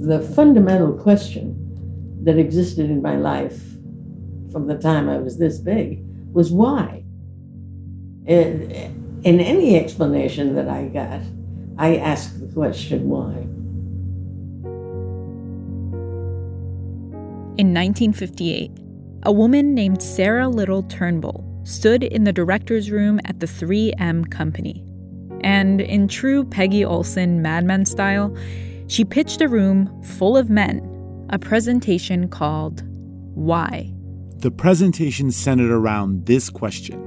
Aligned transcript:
The 0.00 0.22
fundamental 0.34 0.94
question 0.94 2.20
that 2.24 2.38
existed 2.38 2.88
in 2.88 3.02
my 3.02 3.16
life 3.16 3.60
from 4.50 4.66
the 4.66 4.78
time 4.78 5.10
I 5.10 5.18
was 5.18 5.36
this 5.36 5.58
big 5.58 6.02
was 6.32 6.50
why. 6.50 7.04
In, 8.26 8.98
any 9.24 9.78
explanation 9.78 10.54
that 10.54 10.68
I 10.68 10.86
got, 10.86 11.20
I 11.76 11.96
asked 11.96 12.40
the 12.40 12.46
question 12.46 13.10
why. 13.10 13.32
In 17.58 17.74
1958, 17.74 18.70
a 19.24 19.32
woman 19.32 19.74
named 19.74 20.02
Sarah 20.02 20.48
Little 20.48 20.82
Turnbull 20.84 21.44
stood 21.64 22.04
in 22.04 22.24
the 22.24 22.32
director's 22.32 22.90
room 22.90 23.20
at 23.26 23.40
the 23.40 23.46
3M 23.46 24.30
company. 24.30 24.82
And 25.42 25.82
in 25.82 26.08
true 26.08 26.44
Peggy 26.44 26.86
Olson 26.86 27.42
Mad 27.42 27.66
Men 27.66 27.84
style, 27.84 28.34
she 28.90 29.04
pitched 29.04 29.40
a 29.40 29.48
room 29.48 29.88
full 30.02 30.36
of 30.36 30.50
men 30.50 30.86
a 31.30 31.38
presentation 31.38 32.28
called 32.28 32.82
Why? 33.34 33.92
The 34.38 34.50
presentation 34.50 35.30
centered 35.30 35.70
around 35.70 36.26
this 36.26 36.50
question 36.50 36.98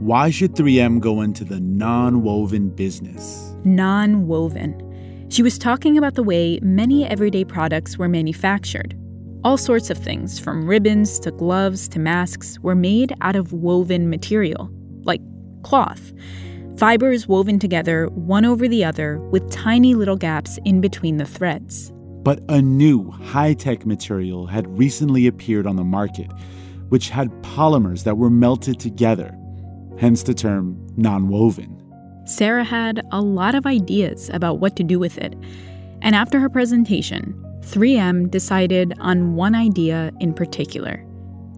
Why 0.00 0.30
should 0.30 0.54
3M 0.54 1.00
go 1.00 1.20
into 1.20 1.44
the 1.44 1.60
non 1.60 2.22
woven 2.22 2.70
business? 2.70 3.54
Non 3.64 4.26
woven. 4.26 4.86
She 5.28 5.42
was 5.42 5.58
talking 5.58 5.98
about 5.98 6.14
the 6.14 6.22
way 6.22 6.58
many 6.62 7.06
everyday 7.06 7.44
products 7.44 7.98
were 7.98 8.08
manufactured 8.08 8.96
all 9.42 9.56
sorts 9.56 9.88
of 9.88 9.96
things, 9.96 10.38
from 10.38 10.66
ribbons 10.66 11.18
to 11.20 11.30
gloves 11.30 11.88
to 11.88 11.98
masks, 11.98 12.58
were 12.60 12.74
made 12.74 13.14
out 13.22 13.36
of 13.36 13.54
woven 13.54 14.10
material, 14.10 14.70
like 15.04 15.22
cloth. 15.62 16.12
Fibers 16.80 17.28
woven 17.28 17.58
together, 17.58 18.06
one 18.14 18.46
over 18.46 18.66
the 18.66 18.82
other, 18.82 19.18
with 19.30 19.50
tiny 19.50 19.94
little 19.94 20.16
gaps 20.16 20.58
in 20.64 20.80
between 20.80 21.18
the 21.18 21.26
threads. 21.26 21.92
But 22.22 22.40
a 22.48 22.62
new 22.62 23.10
high 23.10 23.52
tech 23.52 23.84
material 23.84 24.46
had 24.46 24.78
recently 24.78 25.26
appeared 25.26 25.66
on 25.66 25.76
the 25.76 25.84
market, 25.84 26.32
which 26.88 27.10
had 27.10 27.28
polymers 27.42 28.04
that 28.04 28.16
were 28.16 28.30
melted 28.30 28.80
together, 28.80 29.36
hence 29.98 30.22
the 30.22 30.32
term 30.32 30.86
non-woven. 30.96 31.82
Sarah 32.24 32.64
had 32.64 33.06
a 33.12 33.20
lot 33.20 33.54
of 33.54 33.66
ideas 33.66 34.30
about 34.32 34.58
what 34.58 34.74
to 34.76 34.82
do 34.82 34.98
with 34.98 35.18
it. 35.18 35.34
And 36.00 36.14
after 36.14 36.40
her 36.40 36.48
presentation, 36.48 37.34
3M 37.60 38.30
decided 38.30 38.94
on 39.00 39.34
one 39.34 39.54
idea 39.54 40.12
in 40.18 40.32
particular. 40.32 41.04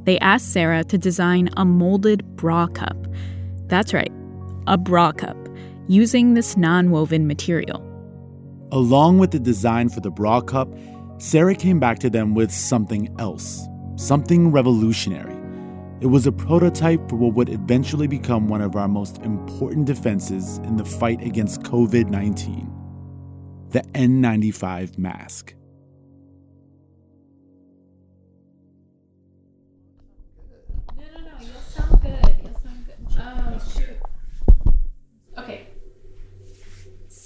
They 0.02 0.18
asked 0.18 0.52
Sarah 0.52 0.82
to 0.82 0.98
design 0.98 1.48
a 1.56 1.64
molded 1.64 2.26
bra 2.34 2.66
cup. 2.66 2.96
That's 3.68 3.94
right, 3.94 4.10
a 4.66 4.78
bra 4.78 5.12
cup, 5.12 5.36
using 5.88 6.34
this 6.34 6.56
non 6.56 6.90
woven 6.90 7.26
material. 7.26 7.80
Along 8.72 9.18
with 9.18 9.30
the 9.30 9.38
design 9.38 9.88
for 9.88 10.00
the 10.00 10.10
bra 10.10 10.40
cup, 10.40 10.68
Sarah 11.18 11.54
came 11.54 11.78
back 11.78 11.98
to 12.00 12.10
them 12.10 12.34
with 12.34 12.50
something 12.50 13.14
else, 13.18 13.66
something 13.96 14.50
revolutionary. 14.50 15.36
It 16.00 16.06
was 16.06 16.26
a 16.26 16.32
prototype 16.32 17.08
for 17.08 17.16
what 17.16 17.34
would 17.34 17.48
eventually 17.48 18.08
become 18.08 18.48
one 18.48 18.60
of 18.60 18.74
our 18.74 18.88
most 18.88 19.18
important 19.18 19.86
defenses 19.86 20.58
in 20.64 20.76
the 20.76 20.84
fight 20.84 21.22
against 21.22 21.62
COVID 21.62 22.08
19 22.08 22.72
the 23.72 23.80
N95 23.94 24.98
mask. 24.98 25.54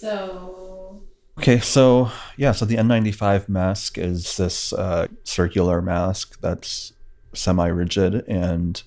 So. 0.06 1.02
Okay, 1.36 1.58
so 1.58 2.12
yeah, 2.36 2.52
so 2.52 2.64
the 2.64 2.76
N95 2.76 3.48
mask 3.48 3.98
is 3.98 4.36
this 4.36 4.72
uh, 4.72 5.08
circular 5.24 5.82
mask 5.82 6.41
that's 6.41 6.92
semi 7.32 7.66
rigid 7.66 8.25
and 8.28 8.81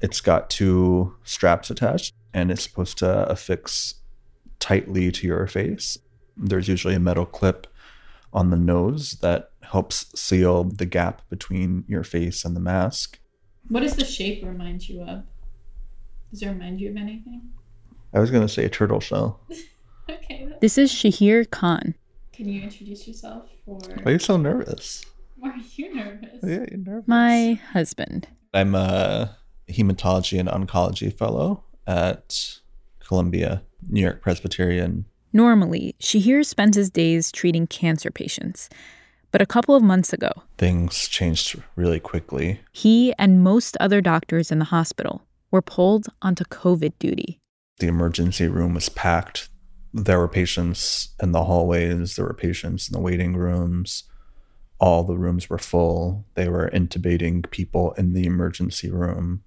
it's 0.00 0.20
got 0.20 0.50
two 0.50 1.14
straps 1.22 1.70
attached 1.70 2.14
and 2.34 2.50
it's 2.50 2.64
supposed 2.64 2.98
to 2.98 3.28
affix 3.30 3.94
tightly 4.58 5.12
to 5.12 5.28
your 5.28 5.46
face. 5.46 5.98
There's 6.36 6.66
usually 6.66 6.96
a 6.96 7.00
metal 7.00 7.26
clip 7.26 7.68
on 8.32 8.50
the 8.50 8.56
nose 8.56 9.12
that 9.22 9.52
helps 9.62 10.06
seal 10.20 10.64
the 10.64 10.84
gap 10.84 11.22
between 11.30 11.84
your 11.86 12.02
face 12.02 12.44
and 12.44 12.56
the 12.56 12.60
mask. 12.60 13.20
What 13.68 13.84
does 13.84 13.94
the 13.94 14.04
shape 14.04 14.44
remind 14.44 14.88
you 14.88 15.02
of? 15.02 15.22
Does 16.32 16.42
it 16.42 16.48
remind 16.48 16.80
you 16.80 16.90
of 16.90 16.96
anything? 16.96 17.52
I 18.12 18.18
was 18.18 18.32
going 18.32 18.44
to 18.44 18.52
say 18.52 18.64
a 18.64 18.68
turtle 18.68 18.98
shell. 18.98 19.38
Okay. 20.10 20.48
This 20.60 20.78
is 20.78 20.92
Shahir 20.92 21.50
Khan. 21.50 21.94
Can 22.32 22.48
you 22.48 22.62
introduce 22.62 23.06
yourself? 23.08 23.48
For... 23.64 23.78
Why 23.78 24.02
are 24.04 24.12
you 24.12 24.18
so 24.18 24.36
nervous? 24.36 25.04
Why 25.36 25.50
are 25.50 25.56
you 25.74 25.94
nervous? 25.94 26.38
Yeah, 26.42 26.64
you're 26.70 26.78
nervous. 26.78 27.08
My 27.08 27.60
husband. 27.72 28.28
I'm 28.54 28.74
a 28.74 29.36
hematology 29.68 30.38
and 30.38 30.48
oncology 30.48 31.12
fellow 31.12 31.64
at 31.86 32.58
Columbia, 33.00 33.62
New 33.88 34.00
York 34.00 34.22
Presbyterian. 34.22 35.06
Normally, 35.32 35.94
Shahir 36.00 36.44
spends 36.44 36.76
his 36.76 36.90
days 36.90 37.32
treating 37.32 37.66
cancer 37.66 38.10
patients. 38.10 38.68
But 39.32 39.42
a 39.42 39.46
couple 39.46 39.74
of 39.74 39.82
months 39.82 40.12
ago, 40.12 40.30
things 40.56 41.08
changed 41.08 41.60
really 41.74 42.00
quickly. 42.00 42.60
He 42.72 43.12
and 43.18 43.42
most 43.42 43.76
other 43.80 44.00
doctors 44.00 44.50
in 44.50 44.60
the 44.60 44.66
hospital 44.66 45.26
were 45.50 45.62
pulled 45.62 46.06
onto 46.22 46.44
COVID 46.44 46.92
duty. 46.98 47.40
The 47.78 47.88
emergency 47.88 48.46
room 48.48 48.72
was 48.72 48.88
packed 48.88 49.50
there 49.96 50.18
were 50.18 50.28
patients 50.28 51.08
in 51.22 51.32
the 51.32 51.44
hallways, 51.44 52.16
there 52.16 52.26
were 52.26 52.34
patients 52.34 52.88
in 52.88 52.92
the 52.92 53.00
waiting 53.00 53.34
rooms. 53.34 54.04
All 54.78 55.02
the 55.04 55.16
rooms 55.16 55.48
were 55.48 55.58
full. 55.58 56.26
They 56.34 56.48
were 56.48 56.70
intubating 56.72 57.50
people 57.50 57.92
in 57.92 58.12
the 58.12 58.26
emergency 58.26 58.90
room. 58.90 59.42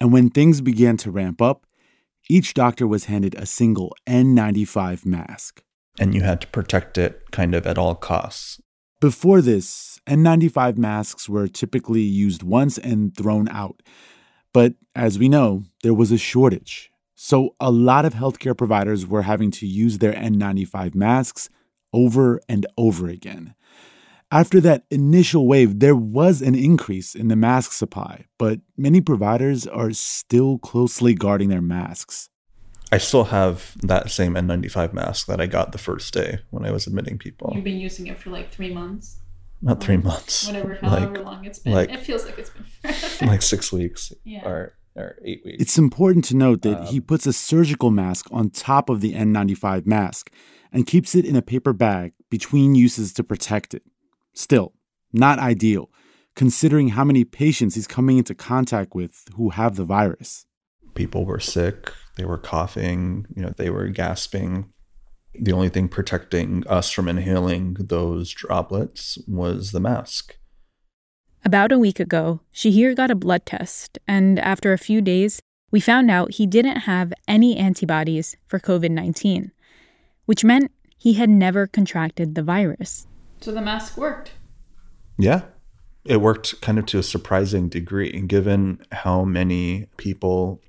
And 0.00 0.12
when 0.12 0.30
things 0.30 0.62
began 0.62 0.96
to 0.98 1.10
ramp 1.10 1.42
up, 1.42 1.66
each 2.30 2.54
doctor 2.54 2.86
was 2.86 3.04
handed 3.04 3.34
a 3.34 3.44
single 3.44 3.94
N95 4.08 5.04
mask. 5.04 5.62
And 5.98 6.14
you 6.14 6.22
had 6.22 6.40
to 6.40 6.46
protect 6.46 6.96
it 6.96 7.30
kind 7.30 7.54
of 7.54 7.66
at 7.66 7.76
all 7.76 7.94
costs. 7.94 8.60
Before 9.00 9.42
this, 9.42 10.00
N95 10.06 10.78
masks 10.78 11.28
were 11.28 11.48
typically 11.48 12.02
used 12.02 12.42
once 12.42 12.78
and 12.78 13.14
thrown 13.14 13.48
out. 13.50 13.82
But 14.54 14.74
as 14.94 15.18
we 15.18 15.28
know, 15.28 15.64
there 15.82 15.92
was 15.92 16.12
a 16.12 16.18
shortage. 16.18 16.91
So, 17.24 17.54
a 17.60 17.70
lot 17.70 18.04
of 18.04 18.14
healthcare 18.14 18.58
providers 18.58 19.06
were 19.06 19.22
having 19.22 19.52
to 19.52 19.64
use 19.64 19.98
their 19.98 20.12
N95 20.12 20.96
masks 20.96 21.48
over 21.92 22.40
and 22.48 22.66
over 22.76 23.06
again. 23.06 23.54
After 24.32 24.60
that 24.62 24.86
initial 24.90 25.46
wave, 25.46 25.78
there 25.78 25.94
was 25.94 26.42
an 26.42 26.56
increase 26.56 27.14
in 27.14 27.28
the 27.28 27.36
mask 27.36 27.70
supply, 27.70 28.24
but 28.38 28.58
many 28.76 29.00
providers 29.00 29.68
are 29.68 29.92
still 29.92 30.58
closely 30.58 31.14
guarding 31.14 31.48
their 31.48 31.62
masks. 31.62 32.28
I 32.90 32.98
still 32.98 33.26
have 33.26 33.76
that 33.84 34.10
same 34.10 34.34
N95 34.34 34.92
mask 34.92 35.28
that 35.28 35.40
I 35.40 35.46
got 35.46 35.70
the 35.70 35.78
first 35.78 36.12
day 36.12 36.40
when 36.50 36.64
I 36.64 36.72
was 36.72 36.88
admitting 36.88 37.18
people. 37.18 37.52
You've 37.54 37.62
been 37.62 37.78
using 37.78 38.08
it 38.08 38.18
for 38.18 38.30
like 38.30 38.50
three 38.50 38.74
months? 38.74 39.20
Not 39.62 39.80
three 39.80 39.96
months. 39.96 40.48
Whatever, 40.48 40.74
however 40.74 41.14
like, 41.14 41.24
long 41.24 41.44
it's 41.44 41.60
been. 41.60 41.72
Like, 41.72 41.90
it 41.90 42.00
feels 42.00 42.24
like 42.24 42.36
it's 42.36 42.50
been 43.20 43.28
like 43.28 43.42
six 43.42 43.72
weeks. 43.72 44.12
Yeah. 44.24 44.44
Or 44.44 44.74
or 44.96 45.16
eight 45.24 45.42
weeks. 45.44 45.62
It's 45.62 45.78
important 45.78 46.24
to 46.26 46.36
note 46.36 46.62
that 46.62 46.80
um, 46.80 46.86
he 46.86 47.00
puts 47.00 47.26
a 47.26 47.32
surgical 47.32 47.90
mask 47.90 48.26
on 48.30 48.50
top 48.50 48.88
of 48.88 49.00
the 49.00 49.14
N95 49.14 49.86
mask 49.86 50.30
and 50.72 50.86
keeps 50.86 51.14
it 51.14 51.24
in 51.24 51.36
a 51.36 51.42
paper 51.42 51.72
bag 51.72 52.12
between 52.30 52.74
uses 52.74 53.12
to 53.14 53.24
protect 53.24 53.74
it. 53.74 53.82
Still, 54.32 54.72
not 55.12 55.38
ideal, 55.38 55.90
considering 56.34 56.88
how 56.88 57.04
many 57.04 57.24
patients 57.24 57.74
he's 57.74 57.86
coming 57.86 58.18
into 58.18 58.34
contact 58.34 58.94
with 58.94 59.24
who 59.36 59.50
have 59.50 59.76
the 59.76 59.84
virus. 59.84 60.46
People 60.94 61.24
were 61.24 61.40
sick, 61.40 61.92
they 62.16 62.24
were 62.24 62.38
coughing, 62.38 63.26
you 63.34 63.42
know, 63.42 63.52
they 63.56 63.70
were 63.70 63.88
gasping. 63.88 64.70
The 65.34 65.52
only 65.52 65.70
thing 65.70 65.88
protecting 65.88 66.66
us 66.66 66.90
from 66.90 67.08
inhaling 67.08 67.74
those 67.78 68.30
droplets 68.30 69.18
was 69.26 69.72
the 69.72 69.80
mask. 69.80 70.36
About 71.44 71.72
a 71.72 71.78
week 71.78 71.98
ago, 71.98 72.40
Shahir 72.54 72.94
got 72.94 73.10
a 73.10 73.16
blood 73.16 73.44
test, 73.44 73.98
and 74.06 74.38
after 74.38 74.72
a 74.72 74.78
few 74.78 75.00
days, 75.00 75.40
we 75.72 75.80
found 75.80 76.08
out 76.08 76.34
he 76.34 76.46
didn't 76.46 76.82
have 76.82 77.12
any 77.26 77.56
antibodies 77.56 78.36
for 78.46 78.60
COVID 78.60 78.92
19, 78.92 79.50
which 80.26 80.44
meant 80.44 80.70
he 80.96 81.14
had 81.14 81.28
never 81.28 81.66
contracted 81.66 82.36
the 82.36 82.44
virus. 82.44 83.08
So 83.40 83.50
the 83.50 83.60
mask 83.60 83.96
worked. 83.96 84.32
Yeah. 85.18 85.42
It 86.04 86.20
worked 86.20 86.60
kind 86.60 86.78
of 86.78 86.86
to 86.86 86.98
a 86.98 87.02
surprising 87.02 87.68
degree, 87.68 88.12
and 88.12 88.28
given 88.28 88.80
how 88.92 89.24
many 89.24 89.86
people 89.96 90.60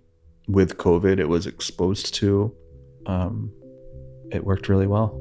with 0.47 0.77
COVID 0.77 1.19
it 1.19 1.29
was 1.29 1.45
exposed 1.45 2.15
to. 2.15 2.51
Um, 3.05 3.51
it 4.31 4.43
worked 4.43 4.69
really 4.69 4.87
well. 4.87 5.19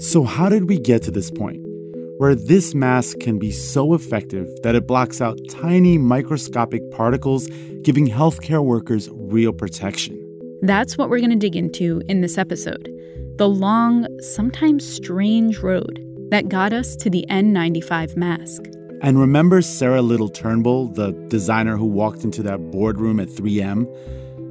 So, 0.00 0.24
how 0.24 0.48
did 0.48 0.68
we 0.68 0.78
get 0.78 1.02
to 1.04 1.10
this 1.10 1.30
point? 1.30 1.67
Where 2.18 2.34
this 2.34 2.74
mask 2.74 3.18
can 3.20 3.38
be 3.38 3.50
so 3.50 3.94
effective 3.94 4.48
that 4.62 4.74
it 4.74 4.86
blocks 4.86 5.20
out 5.20 5.38
tiny 5.48 5.98
microscopic 5.98 6.88
particles, 6.90 7.46
giving 7.82 8.06
healthcare 8.06 8.64
workers 8.64 9.08
real 9.12 9.52
protection. 9.52 10.16
That's 10.62 10.98
what 10.98 11.08
we're 11.08 11.20
going 11.20 11.30
to 11.30 11.36
dig 11.36 11.56
into 11.56 12.02
in 12.08 12.20
this 12.20 12.36
episode. 12.36 12.92
the 13.38 13.48
long, 13.48 14.06
sometimes 14.20 14.84
strange 14.84 15.60
road 15.60 16.04
that 16.30 16.48
got 16.48 16.72
us 16.72 16.96
to 16.96 17.08
the 17.08 17.24
N95 17.30 18.16
mask. 18.16 18.64
And 19.00 19.20
remember 19.20 19.62
Sarah 19.62 20.02
Little 20.02 20.28
Turnbull, 20.28 20.88
the 20.88 21.12
designer 21.28 21.76
who 21.76 21.86
walked 21.86 22.24
into 22.24 22.42
that 22.42 22.72
boardroom 22.72 23.20
at 23.20 23.28
3M? 23.28 23.86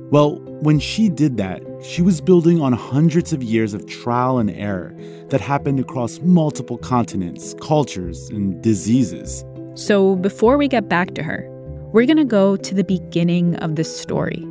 Well, 0.09 0.37
when 0.61 0.79
she 0.79 1.09
did 1.09 1.35
that, 1.35 1.61
she 1.83 2.01
was 2.01 2.21
building 2.21 2.61
on 2.61 2.71
hundreds 2.71 3.33
of 3.33 3.43
years 3.43 3.73
of 3.73 3.85
trial 3.87 4.37
and 4.37 4.49
error 4.49 4.95
that 5.27 5.41
happened 5.41 5.81
across 5.81 6.21
multiple 6.21 6.77
continents, 6.77 7.53
cultures, 7.59 8.29
and 8.29 8.61
diseases. 8.63 9.43
So 9.73 10.15
before 10.15 10.57
we 10.57 10.69
get 10.69 10.87
back 10.87 11.13
to 11.15 11.23
her, 11.23 11.45
we're 11.91 12.05
going 12.05 12.15
to 12.15 12.23
go 12.23 12.55
to 12.55 12.73
the 12.73 12.85
beginning 12.85 13.57
of 13.57 13.75
this 13.75 13.99
story 13.99 14.41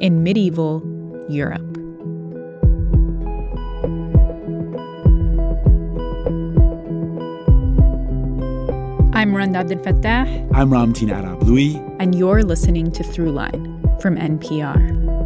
in 0.00 0.22
medieval 0.22 0.82
Europe. 1.28 1.60
I'm 9.14 9.36
Rund 9.36 9.56
Abdelfatah. 9.56 10.52
I'm 10.54 10.70
Ramtin 10.70 11.10
Arablouei. 11.10 11.96
And 12.00 12.14
you're 12.14 12.42
listening 12.42 12.90
to 12.92 13.02
Throughline 13.02 13.75
from 14.00 14.16
NPR. 14.16 15.16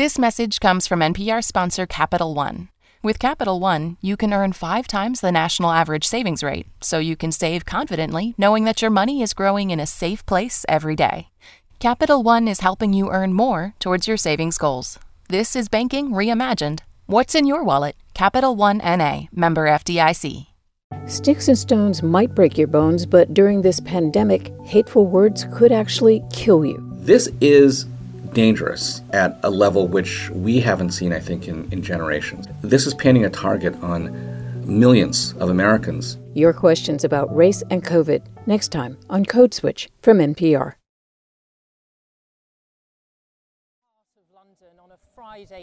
This 0.00 0.18
message 0.18 0.60
comes 0.60 0.86
from 0.86 1.00
NPR 1.00 1.44
sponsor 1.44 1.84
Capital 1.84 2.34
One. 2.34 2.70
With 3.02 3.18
Capital 3.18 3.60
One, 3.60 3.98
you 4.00 4.16
can 4.16 4.32
earn 4.32 4.52
five 4.52 4.86
times 4.86 5.20
the 5.20 5.30
national 5.30 5.72
average 5.72 6.06
savings 6.06 6.42
rate, 6.42 6.66
so 6.80 6.98
you 6.98 7.16
can 7.16 7.32
save 7.32 7.66
confidently 7.66 8.34
knowing 8.38 8.64
that 8.64 8.80
your 8.80 8.90
money 8.90 9.20
is 9.20 9.34
growing 9.34 9.68
in 9.68 9.78
a 9.78 9.86
safe 9.86 10.24
place 10.24 10.64
every 10.70 10.96
day. 10.96 11.28
Capital 11.80 12.22
One 12.22 12.46
is 12.46 12.60
helping 12.60 12.92
you 12.92 13.08
earn 13.08 13.32
more 13.32 13.72
towards 13.78 14.06
your 14.06 14.18
savings 14.18 14.58
goals. 14.58 14.98
This 15.30 15.56
is 15.56 15.70
banking 15.70 16.10
reimagined. 16.10 16.80
What's 17.06 17.34
in 17.34 17.46
your 17.46 17.64
wallet? 17.64 17.96
Capital 18.12 18.54
One 18.54 18.82
NA, 18.84 19.22
member 19.32 19.66
FDIC. 19.66 20.48
Sticks 21.06 21.48
and 21.48 21.56
stones 21.56 22.02
might 22.02 22.34
break 22.34 22.58
your 22.58 22.66
bones, 22.66 23.06
but 23.06 23.32
during 23.32 23.62
this 23.62 23.80
pandemic, 23.80 24.52
hateful 24.62 25.06
words 25.06 25.46
could 25.54 25.72
actually 25.72 26.22
kill 26.30 26.66
you. 26.66 26.86
This 26.96 27.30
is 27.40 27.84
dangerous 28.34 29.00
at 29.14 29.40
a 29.42 29.48
level 29.48 29.88
which 29.88 30.28
we 30.32 30.60
haven't 30.60 30.90
seen, 30.90 31.14
I 31.14 31.20
think, 31.20 31.48
in, 31.48 31.66
in 31.72 31.82
generations. 31.82 32.46
This 32.60 32.86
is 32.86 32.92
painting 32.92 33.24
a 33.24 33.30
target 33.30 33.74
on 33.82 34.12
millions 34.66 35.32
of 35.40 35.48
Americans. 35.48 36.18
Your 36.34 36.52
questions 36.52 37.04
about 37.04 37.34
race 37.34 37.62
and 37.70 37.82
COVID 37.82 38.20
next 38.46 38.68
time 38.68 38.98
on 39.08 39.24
Code 39.24 39.54
Switch 39.54 39.88
from 40.02 40.18
NPR. 40.18 40.74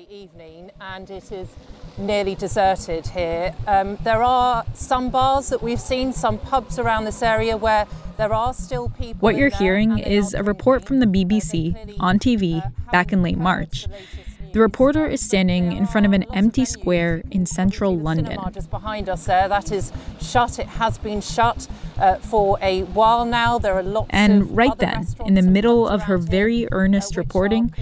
Evening, 0.09 0.71
and 0.79 1.09
it 1.09 1.33
is 1.33 1.49
nearly 1.97 2.33
deserted 2.33 3.07
here. 3.07 3.53
Um, 3.67 3.97
there 4.05 4.23
are 4.23 4.65
some 4.73 5.09
bars 5.09 5.49
that 5.49 5.61
we've 5.61 5.81
seen, 5.81 6.13
some 6.13 6.37
pubs 6.37 6.79
around 6.79 7.03
this 7.03 7.21
area 7.21 7.57
where 7.57 7.85
there 8.15 8.33
are 8.33 8.53
still 8.53 8.87
people. 8.87 9.19
What 9.19 9.35
you're 9.35 9.49
hearing 9.49 9.99
is 9.99 10.33
a 10.33 10.43
report 10.43 10.85
from 10.85 10.99
the 11.01 11.07
BBC 11.07 11.97
on 11.99 12.19
TV 12.19 12.71
back 12.89 13.11
in 13.11 13.21
late 13.21 13.37
March. 13.37 13.85
The 14.53 14.61
reporter 14.61 15.05
is 15.05 15.19
standing 15.19 15.73
in 15.73 15.85
front 15.85 16.05
of 16.05 16.13
an 16.13 16.23
empty 16.33 16.63
square 16.63 17.21
in 17.29 17.45
central 17.45 17.95
London. 17.97 18.39
Just 18.53 18.71
behind 18.71 19.09
us 19.09 19.25
there, 19.25 19.49
that 19.49 19.73
is 19.73 19.91
shut. 20.21 20.57
It 20.57 20.67
has 20.67 20.97
been 20.97 21.19
shut 21.19 21.67
uh, 21.99 22.15
for 22.15 22.57
a 22.61 22.83
while 22.83 23.25
now. 23.25 23.59
There 23.59 23.73
are 23.73 23.83
lots 23.83 24.07
and 24.11 24.55
right 24.55 24.75
then, 24.77 25.05
in 25.25 25.33
the 25.33 25.41
middle 25.41 25.85
of 25.85 26.03
her 26.03 26.17
very 26.17 26.65
earnest 26.71 27.17
reporting, 27.17 27.73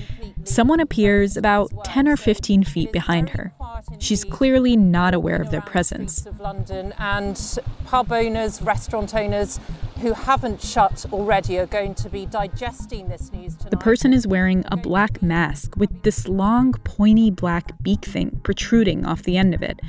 someone 0.46 0.80
appears 0.80 1.36
about 1.38 1.72
10 1.86 2.08
or 2.08 2.18
15 2.18 2.64
feet 2.64 2.92
behind 2.92 3.30
her. 3.30 3.54
She's 4.00 4.24
clearly 4.24 4.76
not 4.76 5.14
aware 5.14 5.42
of 5.42 5.52
their 5.52 5.62
presence. 5.62 6.26
Of 6.26 6.40
London 6.40 6.94
and 6.98 7.40
pub 7.86 8.12
owners, 8.12 8.62
restaurant 8.62 9.14
owners 9.14 9.60
who 10.02 10.14
haven't 10.14 10.62
shut 10.62 11.06
already 11.12 11.58
are 11.60 11.66
going 11.66 11.96
to 11.96 12.10
be 12.10 12.26
digesting 12.26 13.08
this 13.08 13.32
news 13.32 13.56
tonight. 13.56 13.72
The 13.72 13.78
person 13.78 14.14
is 14.14 14.28
wearing 14.28 14.64
a 14.72 14.78
black 14.78 15.22
mask 15.22 15.76
with 15.78 16.04
this 16.04 16.28
long, 16.28 16.74
pointy 16.84 17.32
black 17.32 17.82
beak 17.82 18.06
thing 18.06 18.40
protruding 18.44 19.06
off 19.06 19.24
the 19.24 19.38
end 19.38 19.54
of 19.54 19.62
it. 19.62 19.80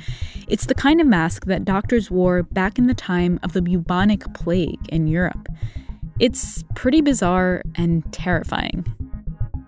It's 0.47 0.65
the 0.65 0.75
kind 0.75 1.01
of 1.01 1.07
mask 1.07 1.45
that 1.45 1.65
doctors 1.65 2.09
wore 2.09 2.43
back 2.43 2.77
in 2.77 2.87
the 2.87 2.93
time 2.93 3.39
of 3.43 3.53
the 3.53 3.61
bubonic 3.61 4.33
plague 4.33 4.79
in 4.89 5.07
Europe. 5.07 5.47
It's 6.19 6.63
pretty 6.73 7.01
bizarre 7.01 7.61
and 7.75 8.11
terrifying. 8.11 8.85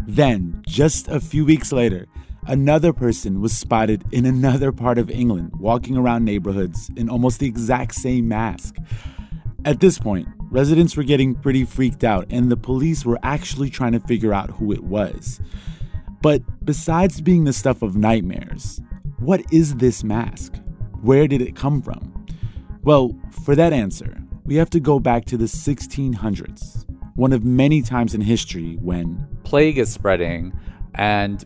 Then, 0.10 0.64
just 0.66 1.08
a 1.08 1.20
few 1.20 1.46
weeks 1.46 1.72
later, 1.72 2.08
another 2.48 2.94
person 2.94 3.42
was 3.42 3.56
spotted 3.56 4.04
in 4.12 4.26
another 4.26 4.72
part 4.72 4.98
of 4.98 5.12
England 5.12 5.52
walking 5.60 5.96
around 5.96 6.26
neighborhoods 6.26 6.90
in 6.96 7.10
almost 7.10 7.40
the 7.40 7.46
exact 7.46 7.94
same 7.94 8.28
mask. 8.28 8.78
At 9.66 9.82
this 9.82 10.00
point, 10.00 10.28
residents 10.50 10.98
were 10.98 11.04
getting 11.04 11.36
pretty 11.36 11.64
freaked 11.64 12.04
out, 12.04 12.26
and 12.32 12.50
the 12.50 12.58
police 12.58 13.06
were 13.06 13.20
actually 13.22 13.70
trying 13.70 13.92
to 13.92 14.00
figure 14.00 14.34
out 14.34 14.50
who 14.50 14.72
it 14.72 14.84
was. 14.84 15.40
But 16.24 16.42
besides 16.66 17.22
being 17.22 17.44
the 17.44 17.54
stuff 17.54 17.84
of 17.84 17.96
nightmares, 17.96 18.82
what 19.20 19.44
is 19.54 19.76
this 19.76 20.04
mask? 20.04 20.56
Where 21.04 21.28
did 21.28 21.40
it 21.40 21.56
come 21.56 21.84
from? 21.84 22.26
Well, 22.82 23.16
for 23.44 23.56
that 23.56 23.74
answer, 23.74 24.18
we 24.44 24.56
have 24.56 24.72
to 24.72 24.80
go 24.80 25.00
back 25.00 25.26
to 25.26 25.38
the 25.38 25.46
1600s, 25.46 26.89
one 27.20 27.34
of 27.34 27.44
many 27.44 27.82
times 27.82 28.16
in 28.16 28.22
history 28.22 28.78
when 28.80 29.28
plague 29.44 29.78
is 29.78 29.92
spreading 29.92 30.58
and 30.96 31.44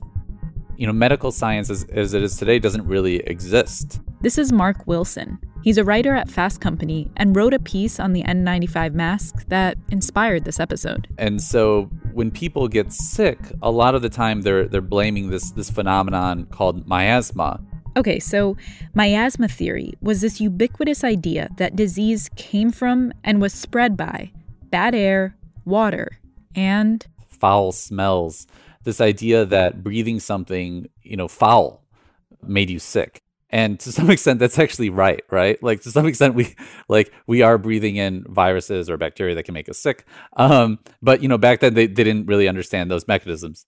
you 0.78 0.86
know 0.86 0.94
medical 0.94 1.32
science 1.32 1.68
as, 1.72 1.84
as 1.86 2.14
it 2.14 2.22
is 2.22 2.38
today 2.38 2.60
doesn't 2.60 2.86
really 2.86 3.16
exist. 3.22 4.00
This 4.22 4.38
is 4.38 4.52
Mark 4.52 4.86
Wilson. 4.86 5.40
He's 5.64 5.80
a 5.80 5.84
writer 5.84 6.14
at 6.14 6.30
Fast 6.30 6.62
Company 6.62 7.10
and 7.18 7.36
wrote 7.36 7.56
a 7.56 7.60
piece 7.60 8.00
on 8.00 8.14
the 8.14 8.22
N95 8.24 8.94
mask 8.94 9.48
that 9.48 9.78
inspired 9.90 10.46
this 10.46 10.60
episode. 10.60 11.08
And 11.18 11.42
so 11.42 11.90
when 12.12 12.30
people 12.30 12.68
get 12.68 12.94
sick, 12.94 13.40
a 13.64 13.72
lot 13.72 13.96
of 13.96 14.04
the 14.04 14.10
time 14.10 14.44
they're 14.44 14.68
they're 14.68 14.80
blaming 14.80 15.32
this 15.32 15.52
this 15.52 15.72
phenomenon 15.72 16.46
called 16.46 16.88
miasma. 16.88 17.60
Okay, 17.98 18.20
so 18.20 18.56
miasma 18.94 19.48
theory 19.48 19.94
was 20.02 20.22
this 20.22 20.40
ubiquitous 20.40 21.04
idea 21.04 21.50
that 21.58 21.76
disease 21.76 22.30
came 22.36 22.72
from 22.72 23.12
and 23.24 23.42
was 23.42 23.54
spread 23.54 23.98
by 23.98 24.32
bad 24.70 24.94
air, 24.96 25.36
water, 25.66 26.20
and 26.56 27.06
foul 27.28 27.72
smells. 27.72 28.48
This 28.84 29.00
idea 29.00 29.46
that 29.46 29.84
breathing 29.84 30.20
something, 30.20 30.88
you 31.02 31.16
know, 31.16 31.28
foul 31.28 31.84
made 32.46 32.70
you 32.70 32.80
sick. 32.80 33.22
And 33.50 33.80
to 33.82 33.92
some 33.92 34.10
extent 34.16 34.40
that's 34.40 34.60
actually 34.60 34.90
right 34.90 35.22
right? 35.30 35.62
Like 35.62 35.82
to 35.82 35.92
some 35.92 36.06
extent 36.06 36.36
we 36.36 36.56
like 36.90 37.12
we 37.28 37.42
are 37.42 37.58
breathing 37.58 37.96
in 37.96 38.26
viruses 38.28 38.90
or 38.90 38.98
bacteria 38.98 39.36
that 39.36 39.44
can 39.44 39.54
make 39.54 39.70
us 39.70 39.78
sick. 39.78 40.06
Um 40.38 40.80
but 41.02 41.22
you 41.22 41.28
know 41.28 41.38
back 41.38 41.60
then 41.60 41.74
they, 41.74 41.88
they 41.88 42.04
didn't 42.04 42.26
really 42.26 42.48
understand 42.48 42.90
those 42.92 43.08
mechanisms. 43.08 43.66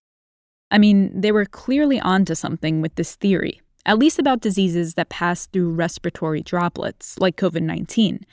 I 0.72 0.78
mean 0.78 1.20
they 1.20 1.32
were 1.32 1.46
clearly 1.46 2.00
onto 2.00 2.36
something 2.36 2.82
with 2.82 2.96
this 2.96 3.16
theory 3.16 3.62
at 3.86 4.00
least 4.00 4.18
about 4.18 4.42
diseases 4.42 4.96
that 4.96 5.10
pass 5.10 5.46
through 5.46 5.70
respiratory 5.70 6.42
droplets 6.42 7.20
like 7.20 7.36
covid-19 7.38 8.24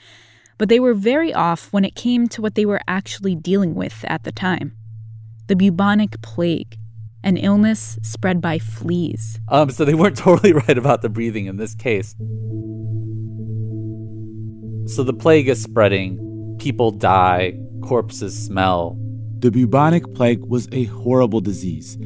but 0.57 0.69
they 0.69 0.79
were 0.79 0.93
very 0.93 1.33
off 1.33 1.71
when 1.71 1.85
it 1.85 1.95
came 1.95 2.27
to 2.27 2.41
what 2.41 2.55
they 2.55 2.65
were 2.65 2.81
actually 2.87 3.35
dealing 3.35 3.75
with 3.75 4.05
at 4.07 4.23
the 4.23 4.31
time 4.31 4.75
the 5.47 5.55
bubonic 5.55 6.21
plague 6.21 6.77
an 7.23 7.37
illness 7.37 7.97
spread 8.01 8.41
by 8.41 8.59
fleas. 8.59 9.39
Um, 9.47 9.69
so 9.69 9.85
they 9.85 9.93
weren't 9.93 10.17
totally 10.29 10.53
right 10.53 10.77
about 10.77 11.01
the 11.01 11.09
breathing 11.09 11.45
in 11.45 11.57
this 11.57 11.73
case. 11.73 12.15
So 14.93 15.03
the 15.03 15.13
plague 15.13 15.47
is 15.47 15.63
spreading, 15.63 16.57
people 16.59 16.91
die, 16.91 17.57
corpses 17.81 18.37
smell. 18.45 18.97
The 19.39 19.51
bubonic 19.51 20.13
plague 20.13 20.45
was 20.45 20.67
a 20.71 20.85
horrible 20.85 21.41
disease. 21.41 21.97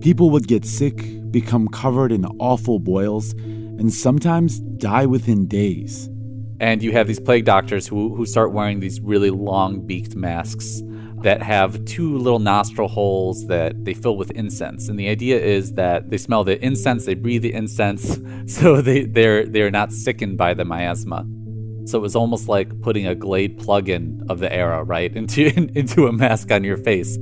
People 0.00 0.30
would 0.30 0.46
get 0.46 0.64
sick, 0.64 1.30
become 1.30 1.68
covered 1.68 2.12
in 2.12 2.24
awful 2.38 2.78
boils, 2.78 3.32
and 3.32 3.92
sometimes 3.92 4.60
die 4.60 5.06
within 5.06 5.46
days. 5.46 6.08
And 6.60 6.82
you 6.82 6.92
have 6.92 7.06
these 7.06 7.20
plague 7.20 7.44
doctors 7.44 7.86
who, 7.86 8.14
who 8.16 8.26
start 8.26 8.52
wearing 8.52 8.80
these 8.80 9.00
really 9.00 9.30
long 9.30 9.86
beaked 9.86 10.16
masks 10.16 10.82
that 11.22 11.42
have 11.42 11.84
two 11.84 12.16
little 12.18 12.38
nostril 12.38 12.88
holes 12.88 13.46
that 13.46 13.84
they 13.84 13.94
fill 13.94 14.16
with 14.16 14.30
incense. 14.32 14.88
And 14.88 14.98
the 14.98 15.08
idea 15.08 15.40
is 15.40 15.72
that 15.72 16.10
they 16.10 16.16
smell 16.18 16.44
the 16.44 16.62
incense, 16.64 17.06
they 17.06 17.14
breathe 17.14 17.42
the 17.42 17.52
incense, 17.52 18.18
so 18.46 18.80
they, 18.80 19.04
they're 19.04 19.46
they're 19.46 19.70
not 19.70 19.92
sickened 19.92 20.38
by 20.38 20.54
the 20.54 20.64
miasma. 20.64 21.26
So 21.86 21.98
it 21.98 22.02
was 22.02 22.14
almost 22.14 22.48
like 22.48 22.80
putting 22.82 23.06
a 23.06 23.14
Glade 23.14 23.58
plug-in 23.58 24.22
of 24.28 24.40
the 24.40 24.52
era, 24.52 24.84
right, 24.84 25.14
into 25.16 25.46
into 25.76 26.06
a 26.06 26.12
mask 26.12 26.50
on 26.52 26.64
your 26.64 26.76
face. 26.76 27.18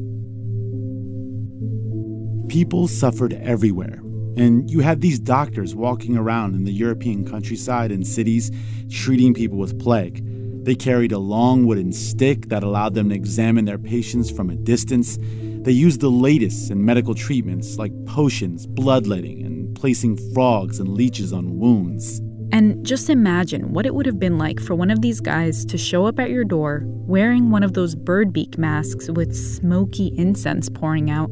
People 2.48 2.88
suffered 2.88 3.32
everywhere, 3.32 4.00
And 4.36 4.70
you 4.70 4.80
had 4.80 5.00
these 5.00 5.18
doctors 5.18 5.74
walking 5.74 6.16
around 6.16 6.54
in 6.54 6.64
the 6.64 6.72
European 6.72 7.28
countryside 7.28 7.90
and 7.90 8.06
cities 8.06 8.50
treating 8.90 9.32
people 9.32 9.56
with 9.56 9.78
plague. 9.78 10.22
They 10.64 10.74
carried 10.74 11.12
a 11.12 11.18
long 11.18 11.64
wooden 11.64 11.92
stick 11.92 12.48
that 12.48 12.62
allowed 12.62 12.94
them 12.94 13.08
to 13.08 13.14
examine 13.14 13.64
their 13.64 13.78
patients 13.78 14.30
from 14.30 14.50
a 14.50 14.56
distance. 14.56 15.16
They 15.20 15.72
used 15.72 16.00
the 16.00 16.10
latest 16.10 16.70
in 16.70 16.84
medical 16.84 17.14
treatments 17.14 17.78
like 17.78 17.92
potions, 18.04 18.66
bloodletting, 18.66 19.42
and 19.42 19.74
placing 19.76 20.18
frogs 20.34 20.80
and 20.80 20.88
leeches 20.88 21.32
on 21.32 21.58
wounds. 21.58 22.20
And 22.52 22.84
just 22.84 23.10
imagine 23.10 23.72
what 23.72 23.86
it 23.86 23.94
would 23.94 24.06
have 24.06 24.18
been 24.18 24.38
like 24.38 24.60
for 24.60 24.74
one 24.74 24.90
of 24.90 25.02
these 25.02 25.20
guys 25.20 25.64
to 25.66 25.78
show 25.78 26.06
up 26.06 26.18
at 26.18 26.30
your 26.30 26.44
door 26.44 26.82
wearing 26.84 27.50
one 27.50 27.62
of 27.62 27.74
those 27.74 27.94
bird 27.94 28.32
beak 28.32 28.58
masks 28.58 29.08
with 29.08 29.36
smoky 29.36 30.12
incense 30.16 30.68
pouring 30.68 31.10
out 31.10 31.30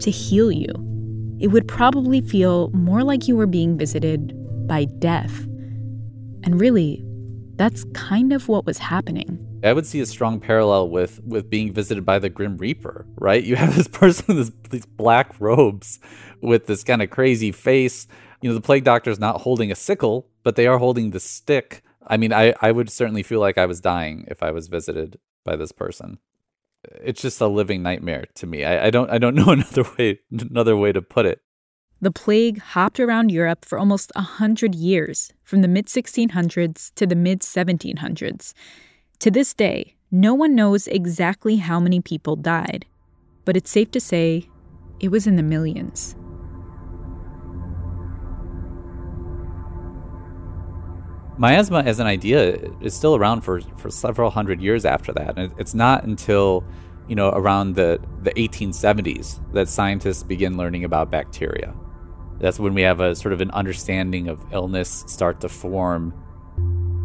to 0.00 0.10
heal 0.10 0.50
you. 0.50 0.95
It 1.38 1.48
would 1.48 1.68
probably 1.68 2.20
feel 2.20 2.70
more 2.70 3.02
like 3.02 3.28
you 3.28 3.36
were 3.36 3.46
being 3.46 3.76
visited 3.76 4.32
by 4.66 4.86
death. 4.86 5.44
And 6.44 6.60
really, 6.60 7.04
that's 7.56 7.84
kind 7.94 8.32
of 8.32 8.48
what 8.48 8.64
was 8.64 8.78
happening. 8.78 9.42
I 9.64 9.72
would 9.72 9.86
see 9.86 10.00
a 10.00 10.06
strong 10.06 10.38
parallel 10.38 10.90
with 10.90 11.20
with 11.24 11.50
being 11.50 11.72
visited 11.72 12.04
by 12.04 12.18
the 12.18 12.28
Grim 12.28 12.56
Reaper, 12.56 13.06
right? 13.16 13.42
You 13.42 13.56
have 13.56 13.74
this 13.76 13.88
person 13.88 14.24
in 14.30 14.36
this, 14.36 14.52
these 14.70 14.86
black 14.86 15.38
robes 15.40 15.98
with 16.40 16.66
this 16.66 16.84
kind 16.84 17.02
of 17.02 17.10
crazy 17.10 17.52
face. 17.52 18.06
You 18.42 18.50
know, 18.50 18.54
the 18.54 18.60
plague 18.60 18.84
doctor 18.84 19.10
is 19.10 19.18
not 19.18 19.42
holding 19.42 19.72
a 19.72 19.74
sickle, 19.74 20.28
but 20.42 20.56
they 20.56 20.66
are 20.66 20.78
holding 20.78 21.10
the 21.10 21.20
stick. 21.20 21.82
I 22.06 22.16
mean, 22.16 22.32
I, 22.32 22.54
I 22.60 22.70
would 22.70 22.90
certainly 22.90 23.22
feel 23.22 23.40
like 23.40 23.58
I 23.58 23.66
was 23.66 23.80
dying 23.80 24.24
if 24.28 24.42
I 24.42 24.52
was 24.52 24.68
visited 24.68 25.18
by 25.44 25.56
this 25.56 25.72
person. 25.72 26.18
It's 27.02 27.22
just 27.22 27.40
a 27.40 27.46
living 27.46 27.82
nightmare 27.82 28.24
to 28.34 28.46
me. 28.46 28.64
I, 28.64 28.86
I 28.86 28.90
don't 28.90 29.10
I 29.10 29.18
don't 29.18 29.34
know 29.40 29.48
another 29.48 29.84
way 29.98 30.20
another 30.30 30.76
way 30.76 30.92
to 30.92 31.02
put 31.02 31.26
it. 31.26 31.40
The 32.00 32.10
plague 32.10 32.58
hopped 32.60 33.00
around 33.00 33.32
Europe 33.32 33.64
for 33.64 33.78
almost 33.78 34.12
a 34.14 34.20
hundred 34.20 34.74
years, 34.74 35.32
from 35.42 35.62
the 35.62 35.68
mid 35.68 35.86
1600s 35.86 36.92
to 36.94 37.06
the 37.06 37.16
mid 37.16 37.40
1700s. 37.40 38.52
To 39.20 39.30
this 39.30 39.54
day, 39.54 39.94
no 40.10 40.34
one 40.34 40.54
knows 40.54 40.86
exactly 40.88 41.56
how 41.56 41.80
many 41.80 42.00
people 42.00 42.36
died, 42.36 42.84
but 43.46 43.56
it's 43.56 43.70
safe 43.70 43.90
to 43.92 44.00
say 44.00 44.48
it 45.00 45.08
was 45.08 45.26
in 45.26 45.36
the 45.36 45.42
millions. 45.42 46.14
Miasma 51.38 51.80
as 51.80 51.98
an 52.00 52.06
idea 52.06 52.56
is 52.80 52.94
still 52.94 53.16
around 53.16 53.42
for, 53.42 53.60
for 53.76 53.90
several 53.90 54.30
hundred 54.30 54.60
years 54.60 54.84
after 54.84 55.12
that. 55.12 55.38
And 55.38 55.52
it's 55.58 55.74
not 55.74 56.04
until, 56.04 56.64
you 57.08 57.14
know, 57.14 57.30
around 57.30 57.74
the, 57.74 58.00
the 58.22 58.30
1870s 58.32 59.40
that 59.52 59.68
scientists 59.68 60.22
begin 60.22 60.56
learning 60.56 60.84
about 60.84 61.10
bacteria. 61.10 61.74
That's 62.38 62.58
when 62.58 62.74
we 62.74 62.82
have 62.82 63.00
a 63.00 63.14
sort 63.14 63.32
of 63.32 63.40
an 63.40 63.50
understanding 63.52 64.28
of 64.28 64.40
illness 64.52 65.04
start 65.06 65.40
to 65.40 65.48
form. 65.48 66.14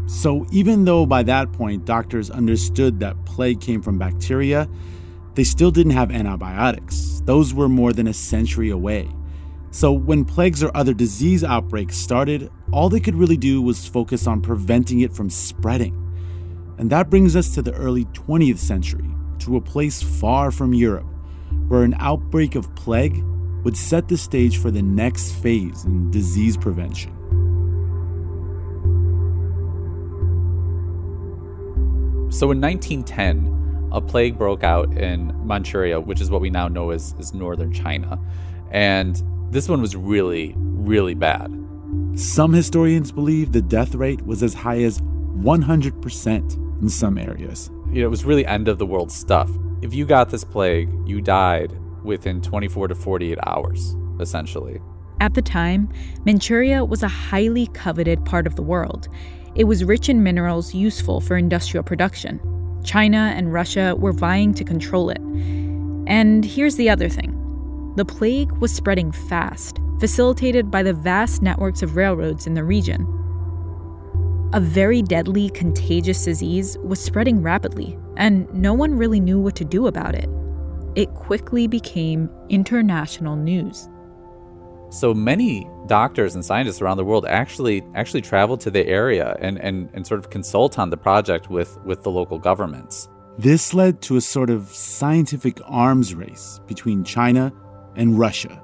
So 0.07 0.45
even 0.51 0.83
though 0.83 1.05
by 1.05 1.23
that 1.23 1.53
point 1.53 1.85
doctors 1.85 2.29
understood 2.29 2.99
that 2.99 3.25
plague 3.25 3.61
came 3.61 3.81
from 3.81 3.97
bacteria, 3.97 4.67
they 5.35 5.45
still 5.45 5.71
didn't 5.71 5.93
have 5.93 6.11
antibiotics. 6.11 7.21
Those 7.25 7.53
were 7.53 7.69
more 7.69 7.93
than 7.93 8.07
a 8.07 8.13
century 8.13 8.69
away. 8.69 9.09
So 9.73 9.93
when 9.93 10.25
plagues 10.25 10.61
or 10.61 10.75
other 10.75 10.93
disease 10.93 11.45
outbreaks 11.45 11.95
started, 11.95 12.51
all 12.73 12.89
they 12.89 12.99
could 12.99 13.15
really 13.15 13.37
do 13.37 13.61
was 13.61 13.87
focus 13.87 14.27
on 14.27 14.41
preventing 14.41 14.99
it 14.99 15.13
from 15.13 15.29
spreading. 15.29 15.95
And 16.77 16.89
that 16.89 17.09
brings 17.09 17.37
us 17.37 17.53
to 17.55 17.61
the 17.61 17.73
early 17.73 18.03
20th 18.05 18.57
century, 18.57 19.09
to 19.39 19.55
a 19.55 19.61
place 19.61 20.01
far 20.01 20.51
from 20.51 20.73
Europe, 20.73 21.07
where 21.69 21.83
an 21.83 21.95
outbreak 21.99 22.55
of 22.55 22.73
plague 22.75 23.23
would 23.63 23.77
set 23.77 24.09
the 24.09 24.17
stage 24.17 24.57
for 24.57 24.71
the 24.71 24.81
next 24.81 25.31
phase 25.35 25.85
in 25.85 26.11
disease 26.11 26.57
prevention. 26.57 27.15
So 32.29 32.51
in 32.51 32.59
1910, 32.59 33.89
a 33.93 34.01
plague 34.01 34.37
broke 34.37 34.65
out 34.65 34.91
in 34.97 35.33
Manchuria, 35.47 36.01
which 36.01 36.19
is 36.19 36.29
what 36.29 36.41
we 36.41 36.49
now 36.49 36.67
know 36.67 36.89
as, 36.89 37.15
as 37.19 37.33
northern 37.33 37.71
China. 37.71 38.19
And 38.71 39.21
this 39.51 39.67
one 39.67 39.81
was 39.81 39.97
really, 39.97 40.53
really 40.55 41.13
bad. 41.13 41.51
Some 42.15 42.53
historians 42.53 43.11
believe 43.11 43.51
the 43.51 43.61
death 43.61 43.93
rate 43.95 44.25
was 44.25 44.43
as 44.43 44.53
high 44.53 44.81
as 44.83 45.01
100% 45.01 46.81
in 46.81 46.89
some 46.89 47.17
areas. 47.17 47.69
You 47.87 48.01
know, 48.01 48.07
it 48.07 48.09
was 48.09 48.23
really 48.23 48.45
end 48.45 48.69
of 48.69 48.77
the 48.77 48.85
world 48.85 49.11
stuff. 49.11 49.51
If 49.81 49.93
you 49.93 50.05
got 50.05 50.29
this 50.29 50.45
plague, 50.45 50.89
you 51.05 51.19
died 51.19 51.77
within 52.01 52.41
24 52.41 52.87
to 52.87 52.95
48 52.95 53.37
hours, 53.45 53.97
essentially. 54.21 54.79
At 55.19 55.33
the 55.33 55.41
time, 55.41 55.89
Manchuria 56.23 56.85
was 56.85 57.03
a 57.03 57.09
highly 57.09 57.67
coveted 57.67 58.23
part 58.23 58.47
of 58.47 58.55
the 58.55 58.63
world. 58.63 59.09
It 59.55 59.65
was 59.65 59.83
rich 59.83 60.07
in 60.07 60.23
minerals 60.23 60.73
useful 60.73 61.19
for 61.19 61.35
industrial 61.35 61.83
production. 61.83 62.39
China 62.85 63.33
and 63.35 63.51
Russia 63.51 63.95
were 63.97 64.13
vying 64.13 64.53
to 64.53 64.63
control 64.63 65.09
it. 65.09 65.19
And 66.07 66.45
here's 66.45 66.77
the 66.77 66.89
other 66.89 67.09
thing 67.09 67.40
the 67.95 68.05
plague 68.05 68.51
was 68.53 68.73
spreading 68.73 69.11
fast, 69.11 69.79
facilitated 69.99 70.71
by 70.71 70.81
the 70.81 70.93
vast 70.93 71.41
networks 71.41 71.81
of 71.81 71.95
railroads 71.95 72.47
in 72.47 72.53
the 72.53 72.63
region. 72.63 73.05
A 74.53 74.59
very 74.59 75.01
deadly, 75.01 75.49
contagious 75.49 76.25
disease 76.25 76.77
was 76.79 77.01
spreading 77.01 77.41
rapidly, 77.41 77.97
and 78.17 78.51
no 78.53 78.73
one 78.73 78.97
really 78.97 79.19
knew 79.19 79.39
what 79.39 79.55
to 79.55 79.65
do 79.65 79.87
about 79.87 80.15
it. 80.15 80.29
It 80.95 81.13
quickly 81.13 81.67
became 81.67 82.29
international 82.49 83.35
news. 83.35 83.87
So 84.89 85.13
many 85.13 85.69
doctors 85.87 86.35
and 86.35 86.43
scientists 86.43 86.81
around 86.81 86.97
the 86.97 87.05
world 87.05 87.25
actually 87.25 87.81
actually 87.95 88.21
traveled 88.21 88.59
to 88.61 88.71
the 88.71 88.85
area 88.85 89.37
and, 89.39 89.57
and, 89.59 89.89
and 89.93 90.05
sort 90.05 90.19
of 90.19 90.29
consult 90.29 90.77
on 90.77 90.89
the 90.89 90.97
project 90.97 91.49
with, 91.49 91.77
with 91.85 92.03
the 92.03 92.11
local 92.11 92.37
governments. 92.37 93.07
This 93.37 93.73
led 93.73 94.01
to 94.03 94.17
a 94.17 94.21
sort 94.21 94.49
of 94.49 94.67
scientific 94.67 95.59
arms 95.63 96.13
race 96.13 96.59
between 96.67 97.05
China 97.05 97.53
and 97.95 98.17
Russia. 98.17 98.61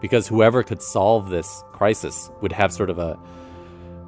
Because 0.00 0.28
whoever 0.28 0.62
could 0.62 0.82
solve 0.82 1.30
this 1.30 1.64
crisis 1.72 2.30
would 2.40 2.52
have 2.52 2.72
sort 2.72 2.90
of 2.90 2.98
a 2.98 3.18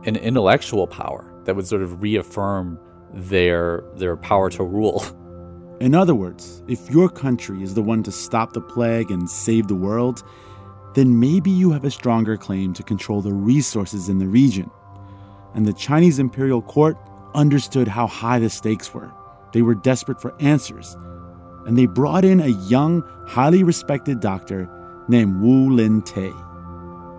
an 0.07 0.17
intellectual 0.17 0.87
power 0.87 1.31
that 1.45 1.55
would 1.55 1.67
sort 1.67 1.83
of 1.83 2.01
reaffirm 2.03 2.79
their 3.13 3.83
their 3.97 4.17
power 4.17 4.51
to 4.51 4.65
rule. 4.65 5.05
In 5.81 5.95
other 5.95 6.15
words, 6.15 6.63
if 6.69 6.91
your 6.91 7.09
country 7.09 7.63
is 7.63 7.75
the 7.75 7.83
one 7.83 8.03
to 8.03 8.13
stop 8.13 8.53
the 8.53 8.61
plague 8.61 9.11
and 9.11 9.29
save 9.29 9.67
the 9.67 9.75
world, 9.75 10.23
then 10.95 11.19
maybe 11.19 11.51
you 11.51 11.71
have 11.71 11.85
a 11.85 11.91
stronger 11.91 12.37
claim 12.37 12.75
to 12.75 12.83
control 12.83 13.23
the 13.23 13.33
resources 13.33 14.09
in 14.09 14.19
the 14.19 14.27
region. 14.27 14.71
And 15.55 15.67
the 15.67 15.73
Chinese 15.73 16.19
imperial 16.19 16.63
court 16.63 16.99
understood 17.35 17.89
how 17.89 18.07
high 18.07 18.39
the 18.39 18.51
stakes 18.51 18.93
were. 18.93 19.11
They 19.53 19.63
were 19.63 19.75
desperate 19.75 20.21
for 20.21 20.35
answers, 20.41 20.97
and 21.67 21.77
they 21.77 21.87
brought 21.87 22.25
in 22.25 22.41
a 22.41 22.49
young, 22.49 23.03
highly 23.27 23.63
respected 23.63 24.21
doctor 24.21 24.69
named 25.09 25.41
Wu 25.41 25.73
Lien-teh. 25.73 26.33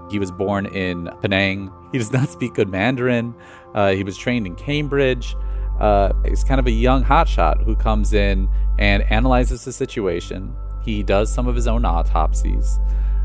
He 0.10 0.20
was 0.20 0.32
born 0.32 0.66
in 0.66 1.10
Penang. 1.22 1.72
He 1.92 1.98
does 1.98 2.12
not 2.12 2.30
speak 2.38 2.56
good 2.56 2.70
Mandarin. 2.70 3.34
Uh, 3.74 3.92
he 3.92 4.04
was 4.04 4.18
trained 4.18 4.46
in 4.46 4.56
Cambridge. 4.56 5.36
Uh, 5.80 6.14
he's 6.26 6.44
kind 6.44 6.60
of 6.60 6.68
a 6.68 6.72
young 6.72 7.04
hotshot 7.04 7.64
who 7.64 7.76
comes 7.76 8.14
in 8.14 8.50
and 8.78 9.04
analyzes 9.12 9.66
the 9.66 9.74
situation. 9.74 10.56
He 10.84 11.04
does 11.04 11.34
some 11.34 11.48
of 11.48 11.56
his 11.56 11.68
own 11.68 11.86
autopsies. 11.86 12.80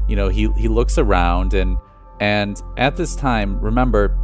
You 0.08 0.16
know, 0.16 0.28
he 0.28 0.50
he 0.56 0.68
looks 0.68 0.98
around 0.98 1.54
and 1.54 1.76
and 2.20 2.62
at 2.76 2.96
this 2.96 3.14
time, 3.14 3.60
remember, 3.60 4.16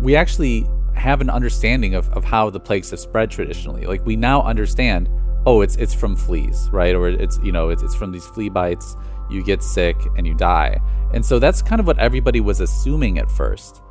we 0.00 0.14
actually 0.14 0.68
have 0.94 1.20
an 1.20 1.30
understanding 1.30 1.94
of, 1.94 2.08
of 2.10 2.24
how 2.24 2.50
the 2.50 2.60
plagues 2.60 2.90
have 2.90 3.00
spread 3.00 3.30
traditionally. 3.30 3.86
Like 3.86 4.04
we 4.04 4.16
now 4.16 4.42
understand 4.42 5.08
oh, 5.46 5.60
it's 5.60 5.76
it's 5.76 5.94
from 5.94 6.16
fleas, 6.16 6.68
right? 6.72 6.94
Or 6.94 7.08
it's 7.08 7.38
you 7.42 7.52
know 7.52 7.68
it's 7.70 7.82
it's 7.82 7.94
from 7.94 8.12
these 8.12 8.26
flea 8.26 8.48
bites. 8.48 8.96
You 9.30 9.42
get 9.44 9.62
sick 9.62 9.96
and 10.16 10.26
you 10.26 10.34
die, 10.34 10.80
and 11.14 11.24
so 11.24 11.38
that's 11.38 11.62
kind 11.62 11.80
of 11.80 11.86
what 11.86 11.98
everybody 11.98 12.40
was 12.40 12.60
assuming 12.60 13.18
at 13.18 13.30
first. 13.30 13.82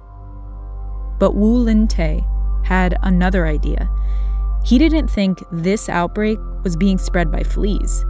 But 1.17 1.35
Wu 1.35 1.57
Lien-teh 1.57 2.21
had 2.63 2.97
another 3.03 3.45
idea. 3.45 3.89
He 4.65 4.77
didn't 4.77 5.07
think 5.07 5.43
this 5.51 5.87
outbreak 5.89 6.39
was 6.63 6.75
being 6.75 6.97
spread 6.97 7.31
by 7.31 7.43
fleas, 7.43 8.03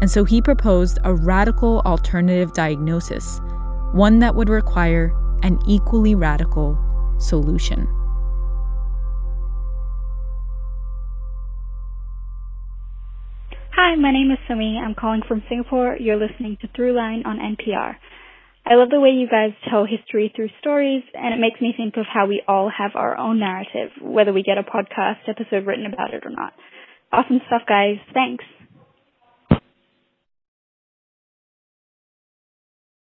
and 0.00 0.10
so 0.10 0.24
he 0.24 0.42
proposed 0.42 0.98
a 1.04 1.14
radical 1.14 1.80
alternative 1.86 2.52
diagnosis, 2.52 3.40
one 3.92 4.18
that 4.18 4.34
would 4.34 4.50
require 4.50 5.14
an 5.42 5.58
equally 5.66 6.14
radical 6.14 6.78
solution. 7.18 7.88
My 13.98 14.12
name 14.12 14.30
is 14.30 14.38
Sumi. 14.46 14.78
I'm 14.78 14.94
calling 14.94 15.22
from 15.26 15.42
Singapore. 15.48 15.96
You're 15.98 16.18
listening 16.18 16.58
to 16.60 16.68
Throughline 16.68 17.24
on 17.24 17.38
NPR. 17.38 17.94
I 18.66 18.74
love 18.74 18.90
the 18.90 19.00
way 19.00 19.08
you 19.08 19.26
guys 19.26 19.52
tell 19.70 19.86
history 19.86 20.30
through 20.36 20.50
stories, 20.60 21.02
and 21.14 21.32
it 21.32 21.38
makes 21.38 21.62
me 21.62 21.72
think 21.74 21.96
of 21.96 22.04
how 22.04 22.26
we 22.26 22.42
all 22.46 22.70
have 22.76 22.90
our 22.94 23.16
own 23.16 23.40
narrative, 23.40 23.92
whether 24.02 24.34
we 24.34 24.42
get 24.42 24.58
a 24.58 24.62
podcast 24.62 25.26
episode 25.26 25.66
written 25.66 25.86
about 25.86 26.12
it 26.12 26.24
or 26.26 26.30
not. 26.30 26.52
Awesome 27.10 27.40
stuff, 27.46 27.62
guys. 27.66 27.96
Thanks. 28.12 28.44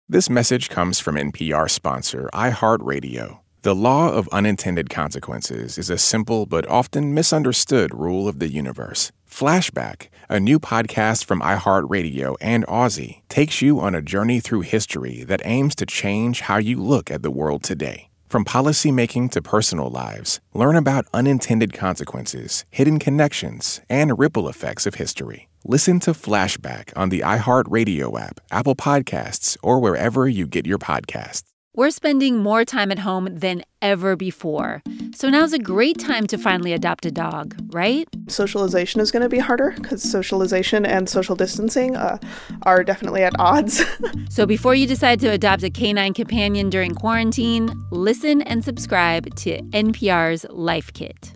This 0.06 0.28
message 0.28 0.68
comes 0.68 1.00
from 1.00 1.14
NPR 1.14 1.70
sponsor 1.70 2.28
iHeartRadio. 2.34 3.38
The 3.62 3.74
law 3.74 4.12
of 4.12 4.28
unintended 4.28 4.90
consequences 4.90 5.78
is 5.78 5.90
a 5.90 5.98
simple 5.98 6.44
but 6.44 6.68
often 6.68 7.14
misunderstood 7.14 7.94
rule 7.94 8.28
of 8.28 8.38
the 8.38 8.48
universe. 8.48 9.10
Flashback, 9.36 10.08
a 10.30 10.40
new 10.40 10.58
podcast 10.58 11.26
from 11.26 11.42
iHeartRadio 11.42 12.36
and 12.40 12.66
Authy, 12.68 13.20
takes 13.28 13.60
you 13.60 13.78
on 13.78 13.94
a 13.94 14.00
journey 14.00 14.40
through 14.40 14.62
history 14.62 15.24
that 15.24 15.42
aims 15.44 15.74
to 15.74 15.84
change 15.84 16.40
how 16.40 16.56
you 16.56 16.82
look 16.82 17.10
at 17.10 17.22
the 17.22 17.30
world 17.30 17.62
today. 17.62 18.08
From 18.30 18.46
policymaking 18.46 19.30
to 19.32 19.42
personal 19.42 19.90
lives, 19.90 20.40
learn 20.54 20.74
about 20.74 21.04
unintended 21.12 21.74
consequences, 21.74 22.64
hidden 22.70 22.98
connections, 22.98 23.82
and 23.90 24.18
ripple 24.18 24.48
effects 24.48 24.86
of 24.86 24.94
history. 24.94 25.48
Listen 25.66 26.00
to 26.00 26.12
Flashback 26.12 26.94
on 26.96 27.10
the 27.10 27.20
iHeartRadio 27.20 28.18
app, 28.18 28.40
Apple 28.50 28.74
Podcasts, 28.74 29.58
or 29.62 29.80
wherever 29.80 30.26
you 30.26 30.46
get 30.46 30.64
your 30.64 30.78
podcasts. 30.78 31.42
We're 31.76 31.90
spending 31.90 32.38
more 32.38 32.64
time 32.64 32.90
at 32.90 33.00
home 33.00 33.28
than 33.30 33.60
ever 33.82 34.16
before. 34.16 34.82
So 35.14 35.28
now's 35.28 35.52
a 35.52 35.58
great 35.58 35.98
time 35.98 36.26
to 36.28 36.38
finally 36.38 36.72
adopt 36.72 37.04
a 37.04 37.10
dog, 37.10 37.54
right? 37.74 38.08
Socialization 38.28 39.02
is 39.02 39.10
going 39.10 39.22
to 39.22 39.28
be 39.28 39.38
harder 39.38 39.72
because 39.76 40.02
socialization 40.02 40.86
and 40.86 41.06
social 41.06 41.36
distancing 41.36 41.94
uh, 41.94 42.16
are 42.62 42.82
definitely 42.82 43.24
at 43.24 43.34
odds. 43.38 43.84
so 44.30 44.46
before 44.46 44.74
you 44.74 44.86
decide 44.86 45.20
to 45.20 45.28
adopt 45.28 45.64
a 45.64 45.68
canine 45.68 46.14
companion 46.14 46.70
during 46.70 46.94
quarantine, 46.94 47.68
listen 47.90 48.40
and 48.40 48.64
subscribe 48.64 49.34
to 49.36 49.60
NPR's 49.72 50.46
Life 50.48 50.94
Kit. 50.94 51.34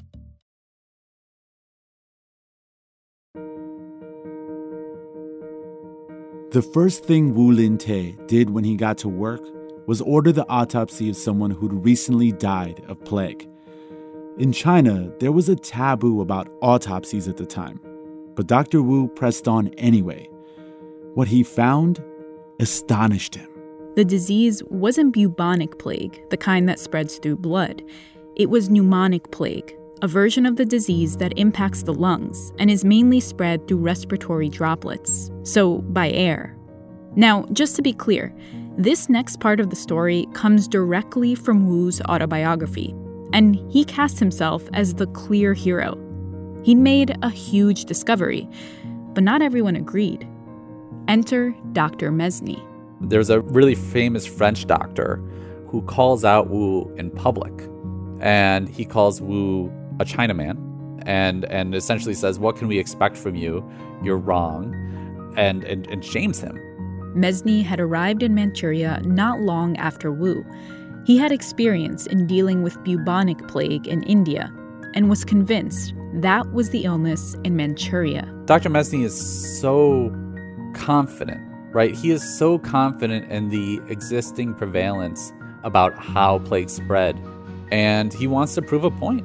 The 6.52 6.62
first 6.72 7.04
thing 7.04 7.34
Wu 7.34 7.52
Lien-teh 7.52 8.12
did 8.26 8.48
when 8.48 8.64
he 8.64 8.74
got 8.74 8.96
to 8.98 9.08
work 9.10 9.42
was 9.90 10.00
order 10.02 10.30
the 10.30 10.48
autopsy 10.48 11.10
of 11.10 11.16
someone 11.16 11.50
who'd 11.50 11.72
recently 11.72 12.30
died 12.30 12.80
of 12.86 13.04
plague. 13.04 13.48
In 14.38 14.52
China, 14.52 15.12
there 15.18 15.32
was 15.32 15.48
a 15.48 15.56
taboo 15.56 16.20
about 16.20 16.46
autopsies 16.62 17.26
at 17.26 17.36
the 17.36 17.44
time, 17.44 17.80
but 18.36 18.46
Dr. 18.46 18.82
Wu 18.82 19.08
pressed 19.08 19.48
on 19.48 19.66
anyway. 19.78 20.28
What 21.14 21.26
he 21.26 21.42
found 21.42 22.00
astonished 22.60 23.34
him. 23.34 23.50
The 23.96 24.04
disease 24.04 24.62
wasn't 24.70 25.12
bubonic 25.12 25.80
plague, 25.80 26.22
the 26.30 26.36
kind 26.36 26.68
that 26.68 26.78
spreads 26.78 27.18
through 27.18 27.38
blood. 27.38 27.82
It 28.36 28.48
was 28.48 28.68
pneumonic 28.68 29.32
plague, 29.32 29.76
a 30.02 30.06
version 30.06 30.46
of 30.46 30.54
the 30.54 30.64
disease 30.64 31.16
that 31.16 31.36
impacts 31.36 31.82
the 31.82 31.94
lungs 31.94 32.52
and 32.60 32.70
is 32.70 32.84
mainly 32.84 33.18
spread 33.18 33.66
through 33.66 33.78
respiratory 33.78 34.50
droplets, 34.50 35.32
so 35.42 35.78
by 35.78 36.10
air. 36.10 36.56
Now, 37.16 37.44
just 37.52 37.74
to 37.74 37.82
be 37.82 37.92
clear, 37.92 38.32
this 38.80 39.10
next 39.10 39.40
part 39.40 39.60
of 39.60 39.68
the 39.68 39.76
story 39.76 40.26
comes 40.32 40.66
directly 40.66 41.34
from 41.34 41.66
Wu's 41.66 42.00
autobiography, 42.08 42.94
and 43.32 43.56
he 43.70 43.84
cast 43.84 44.18
himself 44.18 44.66
as 44.72 44.94
the 44.94 45.06
clear 45.08 45.52
hero. 45.52 45.98
He'd 46.64 46.78
made 46.78 47.14
a 47.22 47.28
huge 47.28 47.84
discovery, 47.84 48.48
but 49.12 49.22
not 49.22 49.42
everyone 49.42 49.76
agreed. 49.76 50.26
Enter 51.08 51.54
Dr. 51.72 52.10
Mesny. 52.10 52.62
There's 53.02 53.28
a 53.28 53.40
really 53.40 53.74
famous 53.74 54.24
French 54.24 54.66
doctor 54.66 55.16
who 55.66 55.82
calls 55.82 56.24
out 56.24 56.48
Wu 56.48 56.90
in 56.96 57.10
public, 57.10 57.52
and 58.20 58.66
he 58.66 58.86
calls 58.86 59.20
Wu 59.20 59.66
a 59.98 60.04
Chinaman 60.04 60.56
and 61.06 61.44
and 61.46 61.74
essentially 61.74 62.14
says, 62.14 62.38
"What 62.38 62.56
can 62.56 62.66
we 62.66 62.78
expect 62.78 63.18
from 63.18 63.34
you? 63.34 63.62
You're 64.02 64.18
wrong," 64.18 64.74
and 65.36 65.64
and, 65.64 65.86
and 65.88 66.02
shames 66.04 66.40
him. 66.40 66.58
Mesny 67.14 67.62
had 67.62 67.80
arrived 67.80 68.22
in 68.22 68.34
Manchuria 68.34 69.00
not 69.04 69.40
long 69.40 69.76
after 69.76 70.12
Wu. 70.12 70.44
He 71.04 71.18
had 71.18 71.32
experience 71.32 72.06
in 72.06 72.26
dealing 72.26 72.62
with 72.62 72.82
bubonic 72.84 73.48
plague 73.48 73.88
in 73.88 74.02
India 74.04 74.52
and 74.94 75.08
was 75.08 75.24
convinced 75.24 75.94
that 76.14 76.52
was 76.52 76.70
the 76.70 76.84
illness 76.84 77.36
in 77.44 77.56
Manchuria. 77.56 78.32
Dr. 78.44 78.68
Mesny 78.68 79.04
is 79.04 79.60
so 79.60 80.14
confident, 80.74 81.40
right? 81.72 81.94
He 81.94 82.10
is 82.10 82.22
so 82.38 82.58
confident 82.58 83.30
in 83.30 83.48
the 83.48 83.80
existing 83.88 84.54
prevalence 84.54 85.32
about 85.62 85.94
how 85.94 86.38
plague 86.40 86.70
spread, 86.70 87.20
and 87.70 88.12
he 88.12 88.26
wants 88.26 88.54
to 88.54 88.62
prove 88.62 88.84
a 88.84 88.90
point. 88.90 89.24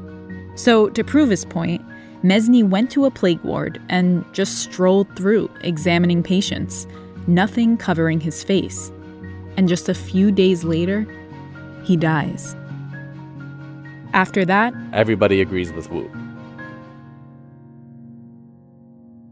So, 0.55 0.89
to 0.89 1.03
prove 1.03 1.29
his 1.29 1.45
point, 1.45 1.83
Mesny 2.23 2.63
went 2.63 2.91
to 2.91 3.05
a 3.05 3.11
plague 3.11 3.41
ward 3.41 3.81
and 3.89 4.25
just 4.33 4.59
strolled 4.59 5.13
through, 5.15 5.49
examining 5.61 6.23
patients 6.23 6.87
nothing 7.27 7.77
covering 7.77 8.19
his 8.19 8.43
face. 8.43 8.91
And 9.57 9.67
just 9.67 9.89
a 9.89 9.93
few 9.93 10.31
days 10.31 10.63
later, 10.63 11.07
he 11.83 11.95
dies. 11.95 12.55
After 14.13 14.45
that, 14.45 14.73
everybody 14.93 15.41
agrees 15.41 15.73
with 15.73 15.91
Wu. 15.91 16.09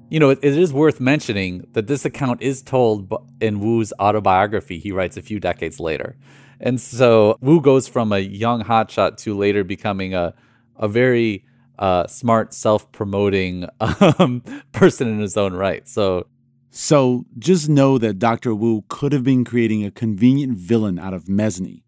You 0.09 0.19
know, 0.19 0.29
it, 0.29 0.39
it 0.41 0.57
is 0.57 0.71
worth 0.71 0.99
mentioning 0.99 1.65
that 1.71 1.87
this 1.87 2.05
account 2.05 2.41
is 2.41 2.61
told 2.61 3.11
in 3.41 3.59
Wu's 3.59 3.93
autobiography 3.99 4.77
he 4.77 4.91
writes 4.91 5.17
a 5.17 5.21
few 5.21 5.39
decades 5.39 5.79
later. 5.79 6.17
And 6.59 6.79
so 6.79 7.37
Wu 7.41 7.61
goes 7.61 7.87
from 7.87 8.11
a 8.11 8.19
young 8.19 8.63
hotshot 8.63 9.17
to 9.17 9.35
later 9.35 9.63
becoming 9.63 10.13
a, 10.13 10.33
a 10.75 10.87
very 10.87 11.45
uh, 11.79 12.05
smart, 12.07 12.53
self 12.53 12.91
promoting 12.91 13.67
um, 14.19 14.43
person 14.71 15.07
in 15.07 15.19
his 15.19 15.35
own 15.35 15.53
right. 15.53 15.87
So 15.87 16.27
so 16.75 17.25
just 17.37 17.69
know 17.69 17.99
that 17.99 18.17
Dr. 18.17 18.55
Wu 18.55 18.83
could 18.89 19.13
have 19.13 19.23
been 19.23 19.43
creating 19.43 19.85
a 19.85 19.91
convenient 19.91 20.57
villain 20.57 20.97
out 20.97 21.13
of 21.13 21.25
Mesny. 21.25 21.83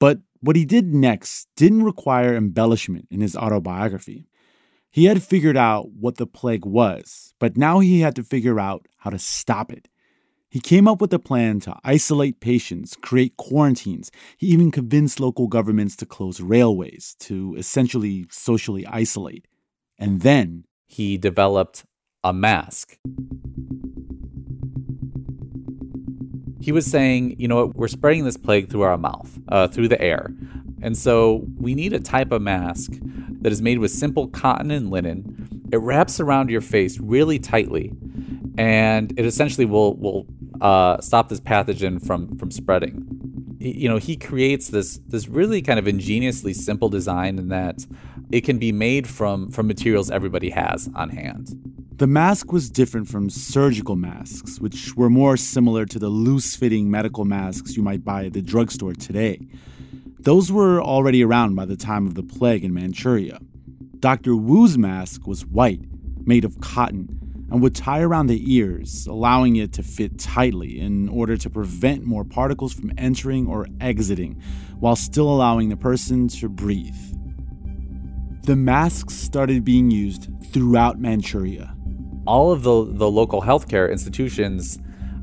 But 0.00 0.20
what 0.40 0.56
he 0.56 0.64
did 0.64 0.94
next 0.94 1.46
didn't 1.56 1.82
require 1.82 2.34
embellishment 2.34 3.06
in 3.10 3.20
his 3.20 3.36
autobiography. 3.36 4.26
He 4.90 5.04
had 5.04 5.22
figured 5.22 5.58
out 5.58 5.90
what 5.90 6.16
the 6.16 6.26
plague 6.26 6.64
was, 6.64 7.34
but 7.38 7.58
now 7.58 7.80
he 7.80 8.00
had 8.00 8.16
to 8.16 8.22
figure 8.22 8.58
out 8.58 8.86
how 8.96 9.10
to 9.10 9.18
stop 9.18 9.70
it. 9.70 9.88
He 10.48 10.60
came 10.60 10.88
up 10.88 11.02
with 11.02 11.12
a 11.12 11.18
plan 11.18 11.60
to 11.60 11.76
isolate 11.84 12.40
patients, 12.40 12.96
create 12.96 13.36
quarantines. 13.36 14.10
He 14.38 14.46
even 14.46 14.70
convinced 14.70 15.20
local 15.20 15.48
governments 15.48 15.94
to 15.96 16.06
close 16.06 16.40
railways 16.40 17.14
to 17.20 17.54
essentially 17.58 18.24
socially 18.30 18.86
isolate. 18.86 19.46
And 19.98 20.22
then 20.22 20.64
he 20.86 21.18
developed 21.18 21.84
a 22.24 22.32
mask. 22.32 22.96
He 26.68 26.72
was 26.72 26.84
saying, 26.84 27.36
you 27.38 27.48
know, 27.48 27.64
what, 27.64 27.76
we're 27.76 27.88
spreading 27.88 28.26
this 28.26 28.36
plague 28.36 28.68
through 28.68 28.82
our 28.82 28.98
mouth, 28.98 29.38
uh, 29.48 29.68
through 29.68 29.88
the 29.88 29.98
air. 30.02 30.34
And 30.82 30.98
so 30.98 31.46
we 31.56 31.74
need 31.74 31.94
a 31.94 31.98
type 31.98 32.30
of 32.30 32.42
mask 32.42 32.92
that 33.40 33.50
is 33.50 33.62
made 33.62 33.78
with 33.78 33.90
simple 33.90 34.28
cotton 34.28 34.70
and 34.70 34.90
linen. 34.90 35.62
It 35.72 35.78
wraps 35.78 36.20
around 36.20 36.50
your 36.50 36.60
face 36.60 37.00
really 37.00 37.38
tightly, 37.38 37.94
and 38.58 39.18
it 39.18 39.24
essentially 39.24 39.64
will 39.64 39.96
will 39.96 40.26
uh, 40.60 41.00
stop 41.00 41.30
this 41.30 41.40
pathogen 41.40 42.06
from 42.06 42.36
from 42.36 42.50
spreading. 42.50 43.56
You 43.58 43.88
know, 43.88 43.96
he 43.96 44.18
creates 44.18 44.68
this 44.68 44.98
this 45.08 45.26
really 45.26 45.62
kind 45.62 45.78
of 45.78 45.88
ingeniously 45.88 46.52
simple 46.52 46.90
design 46.90 47.38
in 47.38 47.48
that 47.48 47.86
it 48.30 48.42
can 48.42 48.58
be 48.58 48.72
made 48.72 49.08
from 49.08 49.48
from 49.48 49.68
materials 49.68 50.10
everybody 50.10 50.50
has 50.50 50.90
on 50.94 51.08
hand. 51.08 51.77
The 51.98 52.06
mask 52.06 52.52
was 52.52 52.70
different 52.70 53.08
from 53.08 53.28
surgical 53.28 53.96
masks, 53.96 54.60
which 54.60 54.94
were 54.94 55.10
more 55.10 55.36
similar 55.36 55.84
to 55.86 55.98
the 55.98 56.08
loose 56.08 56.54
fitting 56.54 56.88
medical 56.88 57.24
masks 57.24 57.76
you 57.76 57.82
might 57.82 58.04
buy 58.04 58.26
at 58.26 58.34
the 58.34 58.40
drugstore 58.40 58.92
today. 58.92 59.48
Those 60.20 60.52
were 60.52 60.80
already 60.80 61.24
around 61.24 61.56
by 61.56 61.64
the 61.64 61.76
time 61.76 62.06
of 62.06 62.14
the 62.14 62.22
plague 62.22 62.62
in 62.62 62.72
Manchuria. 62.72 63.40
Dr. 63.98 64.36
Wu's 64.36 64.78
mask 64.78 65.26
was 65.26 65.44
white, 65.44 65.80
made 66.24 66.44
of 66.44 66.60
cotton, 66.60 67.08
and 67.50 67.60
would 67.60 67.74
tie 67.74 68.02
around 68.02 68.28
the 68.28 68.54
ears, 68.54 69.08
allowing 69.08 69.56
it 69.56 69.72
to 69.72 69.82
fit 69.82 70.20
tightly 70.20 70.78
in 70.78 71.08
order 71.08 71.36
to 71.36 71.50
prevent 71.50 72.04
more 72.04 72.22
particles 72.22 72.72
from 72.72 72.92
entering 72.96 73.48
or 73.48 73.66
exiting, 73.80 74.40
while 74.78 74.94
still 74.94 75.28
allowing 75.28 75.68
the 75.68 75.76
person 75.76 76.28
to 76.28 76.48
breathe. 76.48 76.94
The 78.42 78.54
masks 78.54 79.14
started 79.14 79.64
being 79.64 79.90
used 79.90 80.28
throughout 80.52 81.00
Manchuria 81.00 81.74
all 82.28 82.52
of 82.52 82.62
the, 82.62 82.84
the 82.84 83.10
local 83.10 83.40
healthcare 83.40 83.90
institutions, 83.90 84.78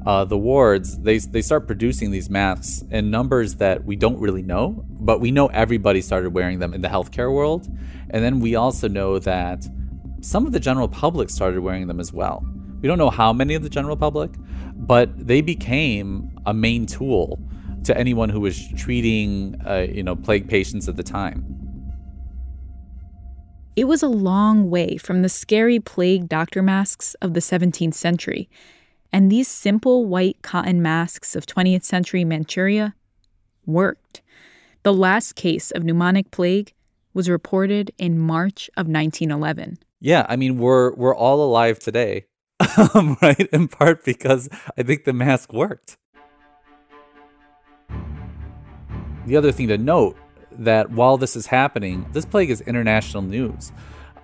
uh, 0.08 0.26
the 0.26 0.38
wards, 0.38 0.98
they, 1.04 1.20
they 1.20 1.42
start 1.42 1.68
producing 1.68 2.10
these 2.10 2.32
masks 2.32 2.84
in 2.90 3.12
numbers 3.12 3.56
that 3.58 3.86
we 3.86 3.96
don't 3.96 4.20
really 4.20 4.42
know, 4.42 4.84
but 4.90 5.22
we 5.22 5.30
know 5.30 5.46
everybody 5.48 6.02
started 6.02 6.34
wearing 6.34 6.58
them 6.58 6.74
in 6.74 6.82
the 6.82 6.88
healthcare 6.88 7.32
world. 7.32 7.68
And 8.10 8.24
then 8.24 8.40
we 8.40 8.56
also 8.56 8.88
know 8.88 9.20
that 9.20 9.68
some 10.22 10.48
of 10.48 10.52
the 10.52 10.60
general 10.60 10.88
public 10.88 11.30
started 11.30 11.60
wearing 11.60 11.86
them 11.86 12.00
as 12.00 12.12
well. 12.12 12.44
We 12.82 12.88
don't 12.88 12.98
know 12.98 13.12
how 13.12 13.32
many 13.32 13.54
of 13.54 13.62
the 13.62 13.70
general 13.70 13.96
public, 13.96 14.32
but 14.76 15.28
they 15.28 15.42
became 15.42 16.36
a 16.48 16.56
main 16.56 16.88
tool 16.88 17.40
to 17.84 17.96
anyone 17.96 18.30
who 18.30 18.40
was 18.40 18.68
treating, 18.74 19.62
uh, 19.64 19.86
you 19.88 20.02
know, 20.02 20.16
plague 20.16 20.50
patients 20.50 20.90
at 20.90 20.96
the 20.96 21.04
time. 21.04 21.55
It 23.76 23.90
was 23.90 24.02
a 24.02 24.08
long 24.08 24.70
way 24.70 24.96
from 24.96 25.22
the 25.22 25.28
scary 25.28 25.82
plague 25.82 26.30
doctor 26.30 26.62
masks 26.64 27.14
of 27.16 27.34
the 27.34 27.42
17th 27.42 27.94
century. 27.94 28.50
And 29.12 29.30
these 29.30 29.50
simple 29.50 30.06
white 30.06 30.42
cotton 30.42 30.82
masks 30.82 31.36
of 31.36 31.46
20th 31.46 31.84
century 31.84 32.24
Manchuria 32.24 32.96
worked. 33.66 34.22
The 34.84 34.94
last 34.94 35.36
case 35.36 35.72
of 35.72 35.84
pneumonic 35.84 36.32
plague 36.32 36.72
was 37.14 37.30
reported 37.30 37.92
in 37.98 38.18
March 38.18 38.70
of 38.78 38.88
1911. 38.88 39.80
Yeah, 40.00 40.26
I 40.30 40.36
mean 40.38 40.58
we're 40.58 40.94
we're 40.94 41.16
all 41.16 41.44
alive 41.44 41.80
today, 41.80 42.26
um, 42.94 43.18
right? 43.22 43.48
In 43.52 43.68
part 43.68 44.06
because 44.06 44.48
I 44.78 44.84
think 44.84 45.04
the 45.04 45.14
mask 45.14 45.52
worked. 45.52 45.98
The 49.26 49.36
other 49.36 49.52
thing 49.52 49.68
to 49.70 49.78
note 49.78 50.18
that 50.60 50.92
while 50.92 51.18
this 51.18 51.36
is 51.36 51.48
happening, 51.48 52.06
this 52.12 52.26
plague 52.26 52.50
is 52.50 52.62
international 52.62 53.24
news. 53.24 53.72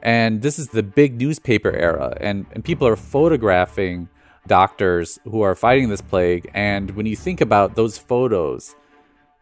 And 0.01 0.41
this 0.41 0.57
is 0.57 0.69
the 0.69 0.83
big 0.83 1.19
newspaper 1.19 1.71
era, 1.71 2.17
and, 2.19 2.47
and 2.53 2.63
people 2.63 2.87
are 2.87 2.95
photographing 2.95 4.09
doctors 4.47 5.19
who 5.25 5.41
are 5.41 5.53
fighting 5.53 5.89
this 5.89 6.01
plague. 6.01 6.49
And 6.53 6.91
when 6.91 7.05
you 7.05 7.15
think 7.15 7.41
about 7.41 7.75
those 7.75 7.97
photos 7.97 8.75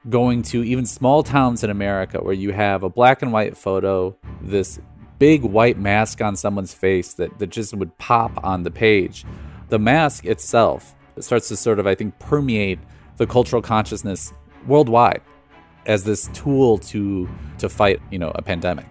going 0.09 0.41
to 0.41 0.63
even 0.63 0.85
small 0.85 1.23
towns 1.23 1.63
in 1.63 1.69
America 1.69 2.19
where 2.19 2.33
you 2.33 2.51
have 2.51 2.83
a 2.83 2.89
black 2.89 3.21
and 3.21 3.31
white 3.31 3.55
photo, 3.57 4.15
this 4.41 4.79
big 5.17 5.43
white 5.43 5.77
mask 5.77 6.21
on 6.21 6.35
someone's 6.35 6.73
face 6.73 7.13
that, 7.13 7.39
that 7.39 7.47
just 7.47 7.73
would 7.73 7.97
pop 7.97 8.43
on 8.43 8.63
the 8.63 8.71
page, 8.71 9.25
the 9.69 9.79
mask 9.79 10.25
itself 10.25 10.95
starts 11.19 11.49
to 11.49 11.57
sort 11.57 11.79
of, 11.79 11.87
I 11.87 11.95
think, 11.95 12.17
permeate 12.19 12.79
the 13.17 13.27
cultural 13.27 13.61
consciousness 13.61 14.33
worldwide 14.67 15.21
as 15.85 16.03
this 16.03 16.29
tool 16.33 16.77
to 16.77 17.29
to 17.59 17.69
fight, 17.69 18.01
you 18.09 18.19
know, 18.19 18.31
a 18.35 18.41
pandemic. 18.41 18.87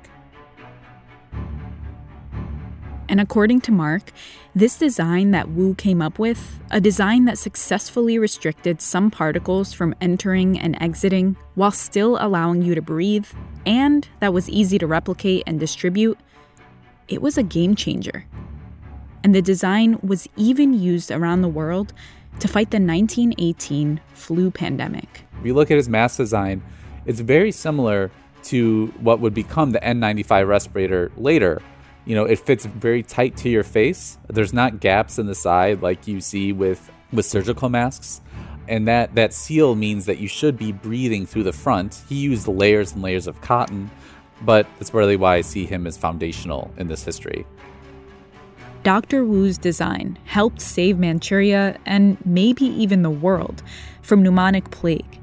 And 3.08 3.20
according 3.20 3.62
to 3.62 3.72
Mark, 3.72 4.12
this 4.54 4.76
design 4.76 5.30
that 5.30 5.48
Wu 5.48 5.74
came 5.74 6.02
up 6.02 6.18
with, 6.18 6.60
a 6.70 6.80
design 6.80 7.24
that 7.24 7.38
successfully 7.38 8.18
restricted 8.18 8.82
some 8.82 9.10
particles 9.10 9.72
from 9.72 9.94
entering 10.00 10.58
and 10.58 10.76
exiting 10.82 11.36
while 11.54 11.70
still 11.70 12.18
allowing 12.20 12.60
you 12.60 12.74
to 12.74 12.82
breathe, 12.82 13.26
and 13.64 14.06
that 14.20 14.34
was 14.34 14.50
easy 14.50 14.78
to 14.78 14.86
replicate 14.86 15.42
and 15.46 15.58
distribute, 15.58 16.18
it 17.08 17.22
was 17.22 17.38
a 17.38 17.42
game 17.42 17.74
changer. 17.74 18.26
And 19.24 19.34
the 19.34 19.42
design 19.42 19.98
was 20.02 20.28
even 20.36 20.74
used 20.74 21.10
around 21.10 21.40
the 21.40 21.48
world 21.48 21.94
to 22.40 22.48
fight 22.48 22.70
the 22.70 22.78
1918 22.78 24.00
flu 24.12 24.50
pandemic. 24.50 25.24
If 25.40 25.46
you 25.46 25.54
look 25.54 25.70
at 25.70 25.76
his 25.76 25.88
mask 25.88 26.18
design, 26.18 26.62
it's 27.08 27.20
very 27.20 27.50
similar 27.50 28.10
to 28.44 28.88
what 29.00 29.18
would 29.18 29.32
become 29.34 29.70
the 29.70 29.80
N95 29.80 30.46
respirator 30.46 31.10
later. 31.16 31.62
You 32.04 32.14
know, 32.14 32.26
it 32.26 32.38
fits 32.38 32.66
very 32.66 33.02
tight 33.02 33.36
to 33.38 33.48
your 33.48 33.64
face. 33.64 34.18
There's 34.28 34.52
not 34.52 34.78
gaps 34.78 35.18
in 35.18 35.26
the 35.26 35.34
side 35.34 35.82
like 35.82 36.06
you 36.06 36.20
see 36.20 36.52
with 36.52 36.90
with 37.10 37.24
surgical 37.24 37.70
masks. 37.70 38.20
And 38.68 38.86
that 38.88 39.14
that 39.14 39.32
seal 39.32 39.74
means 39.74 40.04
that 40.04 40.18
you 40.18 40.28
should 40.28 40.58
be 40.58 40.70
breathing 40.70 41.24
through 41.24 41.44
the 41.44 41.52
front. 41.52 42.02
He 42.08 42.16
used 42.16 42.46
layers 42.46 42.92
and 42.92 43.02
layers 43.02 43.26
of 43.26 43.40
cotton, 43.40 43.90
but 44.42 44.66
that's 44.78 44.92
really 44.92 45.16
why 45.16 45.36
I 45.36 45.40
see 45.40 45.64
him 45.64 45.86
as 45.86 45.96
foundational 45.96 46.70
in 46.76 46.88
this 46.88 47.04
history. 47.04 47.46
Dr. 48.82 49.24
Wu's 49.24 49.56
design 49.56 50.18
helped 50.26 50.60
save 50.60 50.98
Manchuria 50.98 51.78
and 51.86 52.18
maybe 52.26 52.66
even 52.66 53.00
the 53.00 53.10
world 53.10 53.62
from 54.02 54.22
pneumonic 54.22 54.70
plague 54.70 55.17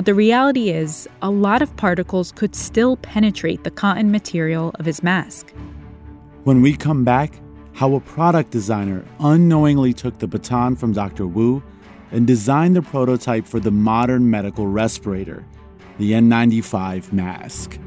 but 0.00 0.06
the 0.06 0.14
reality 0.14 0.70
is, 0.70 1.06
a 1.20 1.28
lot 1.28 1.60
of 1.60 1.76
particles 1.76 2.32
could 2.32 2.56
still 2.56 2.96
penetrate 2.96 3.64
the 3.64 3.70
cotton 3.70 4.10
material 4.10 4.70
of 4.78 4.86
his 4.86 5.02
mask. 5.02 5.52
When 6.44 6.62
we 6.62 6.74
come 6.74 7.04
back, 7.04 7.34
how 7.74 7.92
a 7.92 8.00
product 8.00 8.50
designer 8.50 9.04
unknowingly 9.18 9.92
took 9.92 10.18
the 10.18 10.26
baton 10.26 10.74
from 10.74 10.94
Dr. 10.94 11.26
Wu 11.26 11.62
and 12.12 12.26
designed 12.26 12.76
the 12.76 12.80
prototype 12.80 13.46
for 13.46 13.60
the 13.60 13.70
modern 13.70 14.30
medical 14.30 14.66
respirator, 14.66 15.44
the 15.98 16.12
N95 16.12 17.12
mask. 17.12 17.78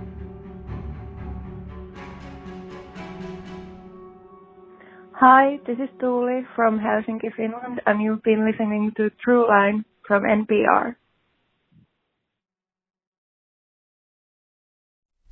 Hi, 5.13 5.59
this 5.65 5.79
is 5.79 5.89
Tuuli 5.99 6.45
from 6.55 6.79
Helsinki, 6.79 7.33
Finland, 7.35 7.81
and 7.87 8.03
you've 8.03 8.21
been 8.21 8.45
listening 8.45 8.91
to 8.97 9.09
Throughline 9.25 9.83
from 10.05 10.21
NPR. 10.21 10.95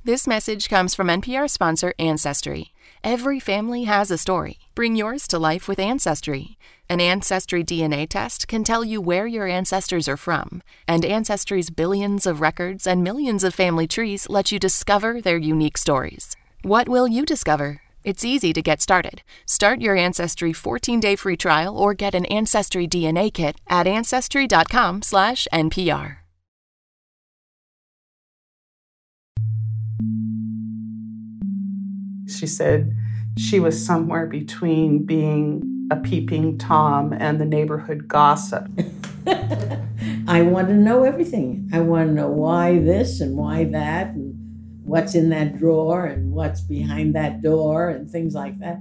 This 0.04 0.26
message 0.26 0.68
comes 0.68 0.96
from 0.96 1.06
NPR 1.06 1.48
sponsor 1.48 1.94
Ancestry. 1.96 2.72
Every 3.04 3.38
family 3.38 3.84
has 3.84 4.10
a 4.10 4.18
story. 4.18 4.58
Bring 4.74 4.96
yours 4.96 5.28
to 5.28 5.38
life 5.38 5.68
with 5.68 5.78
Ancestry. 5.78 6.58
An 6.88 7.00
Ancestry 7.00 7.62
DNA 7.62 8.08
test 8.08 8.48
can 8.48 8.64
tell 8.64 8.82
you 8.82 9.00
where 9.00 9.28
your 9.28 9.46
ancestors 9.46 10.08
are 10.08 10.16
from, 10.16 10.60
and 10.88 11.04
Ancestry's 11.04 11.70
billions 11.70 12.26
of 12.26 12.40
records 12.40 12.84
and 12.84 13.04
millions 13.04 13.44
of 13.44 13.54
family 13.54 13.86
trees 13.86 14.28
let 14.28 14.50
you 14.50 14.58
discover 14.58 15.20
their 15.20 15.38
unique 15.38 15.78
stories. 15.78 16.34
What 16.62 16.88
will 16.88 17.06
you 17.06 17.24
discover? 17.24 17.82
It's 18.02 18.24
easy 18.24 18.52
to 18.54 18.60
get 18.60 18.82
started. 18.82 19.22
Start 19.46 19.80
your 19.80 19.96
Ancestry 19.96 20.52
14-day 20.52 21.14
free 21.14 21.36
trial 21.36 21.78
or 21.78 21.94
get 21.94 22.16
an 22.16 22.24
Ancestry 22.24 22.88
DNA 22.88 23.32
kit 23.32 23.60
at 23.68 23.86
ancestry.com/npr. 23.86 26.21
She 32.38 32.46
said 32.46 32.94
she 33.38 33.60
was 33.60 33.84
somewhere 33.84 34.26
between 34.26 35.04
being 35.04 35.62
a 35.90 35.96
peeping 35.96 36.58
Tom 36.58 37.12
and 37.12 37.40
the 37.40 37.44
neighborhood 37.44 38.08
gossip. 38.08 38.68
I 40.26 40.42
want 40.42 40.68
to 40.68 40.74
know 40.74 41.04
everything. 41.04 41.68
I 41.72 41.80
want 41.80 42.08
to 42.08 42.14
know 42.14 42.28
why 42.28 42.78
this 42.78 43.20
and 43.20 43.36
why 43.36 43.64
that, 43.64 44.08
and 44.14 44.34
what's 44.84 45.14
in 45.14 45.28
that 45.30 45.58
drawer 45.58 46.06
and 46.06 46.32
what's 46.32 46.60
behind 46.60 47.14
that 47.14 47.42
door, 47.42 47.88
and 47.88 48.10
things 48.10 48.34
like 48.34 48.58
that. 48.60 48.78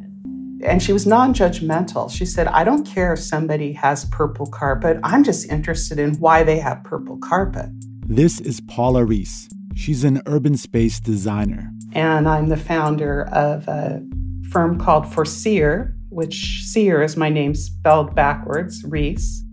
And 0.63 0.81
she 0.81 0.93
was 0.93 1.05
non 1.07 1.33
judgmental. 1.33 2.11
She 2.11 2.25
said, 2.25 2.47
I 2.47 2.63
don't 2.63 2.85
care 2.85 3.13
if 3.13 3.19
somebody 3.19 3.73
has 3.73 4.05
purple 4.05 4.47
carpet. 4.47 4.99
I'm 5.03 5.23
just 5.23 5.49
interested 5.49 5.99
in 5.99 6.15
why 6.15 6.43
they 6.43 6.59
have 6.59 6.83
purple 6.83 7.17
carpet. 7.17 7.69
This 8.05 8.39
is 8.39 8.61
Paula 8.61 9.03
Rees. 9.05 9.49
She's 9.75 10.03
an 10.03 10.21
urban 10.25 10.57
space 10.57 10.99
designer 10.99 11.71
and 11.93 12.27
I'm 12.27 12.47
the 12.47 12.57
founder 12.57 13.27
of 13.29 13.67
a 13.67 14.01
firm 14.49 14.79
called 14.79 15.05
Forseer, 15.05 15.93
which 16.09 16.63
Seer 16.63 17.01
is 17.01 17.17
my 17.17 17.29
name 17.29 17.55
spelled 17.55 18.15
backwards, 18.15 18.83
Rees. 18.83 19.43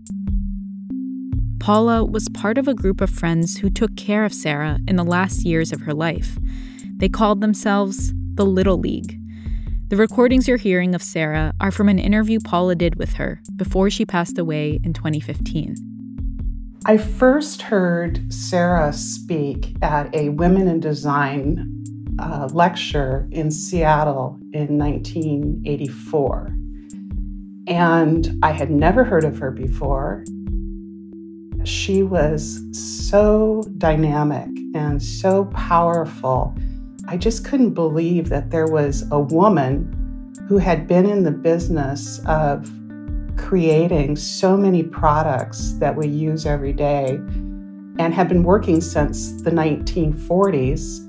Paula 1.59 2.03
was 2.05 2.29
part 2.29 2.57
of 2.57 2.67
a 2.67 2.73
group 2.73 3.01
of 3.01 3.09
friends 3.09 3.57
who 3.57 3.69
took 3.69 3.95
care 3.95 4.25
of 4.25 4.33
Sarah 4.33 4.79
in 4.87 4.95
the 4.95 5.03
last 5.03 5.45
years 5.45 5.71
of 5.71 5.81
her 5.81 5.93
life. 5.93 6.37
They 6.97 7.09
called 7.09 7.41
themselves 7.41 8.13
the 8.35 8.45
Little 8.45 8.77
League. 8.77 9.17
The 9.89 9.97
recordings 9.97 10.47
you're 10.47 10.57
hearing 10.57 10.93
of 10.95 11.01
Sarah 11.01 11.53
are 11.59 11.71
from 11.71 11.89
an 11.89 11.99
interview 11.99 12.39
Paula 12.39 12.75
did 12.75 12.95
with 12.95 13.13
her 13.13 13.41
before 13.55 13.89
she 13.89 14.05
passed 14.05 14.37
away 14.37 14.79
in 14.83 14.93
2015. 14.93 15.75
I 16.85 16.97
first 16.97 17.63
heard 17.63 18.31
Sarah 18.31 18.93
speak 18.93 19.75
at 19.81 20.13
a 20.15 20.29
Women 20.29 20.67
in 20.67 20.79
Design 20.79 21.78
uh, 22.19 22.49
lecture 22.53 23.27
in 23.31 23.51
Seattle 23.51 24.37
in 24.53 24.77
1984. 24.77 26.55
And 27.67 28.39
I 28.43 28.51
had 28.51 28.69
never 28.71 29.03
heard 29.03 29.23
of 29.23 29.37
her 29.39 29.51
before. 29.51 30.23
She 31.63 32.03
was 32.03 32.61
so 32.71 33.63
dynamic 33.77 34.49
and 34.73 35.01
so 35.01 35.45
powerful. 35.45 36.55
I 37.07 37.17
just 37.17 37.45
couldn't 37.45 37.73
believe 37.73 38.29
that 38.29 38.51
there 38.51 38.67
was 38.67 39.03
a 39.11 39.19
woman 39.19 39.95
who 40.47 40.57
had 40.57 40.87
been 40.87 41.05
in 41.05 41.23
the 41.23 41.31
business 41.31 42.21
of 42.25 42.71
creating 43.37 44.15
so 44.15 44.57
many 44.57 44.83
products 44.83 45.73
that 45.73 45.95
we 45.95 46.07
use 46.07 46.45
every 46.45 46.73
day 46.73 47.19
and 47.99 48.13
had 48.13 48.27
been 48.27 48.43
working 48.43 48.81
since 48.81 49.41
the 49.41 49.51
1940s 49.51 51.08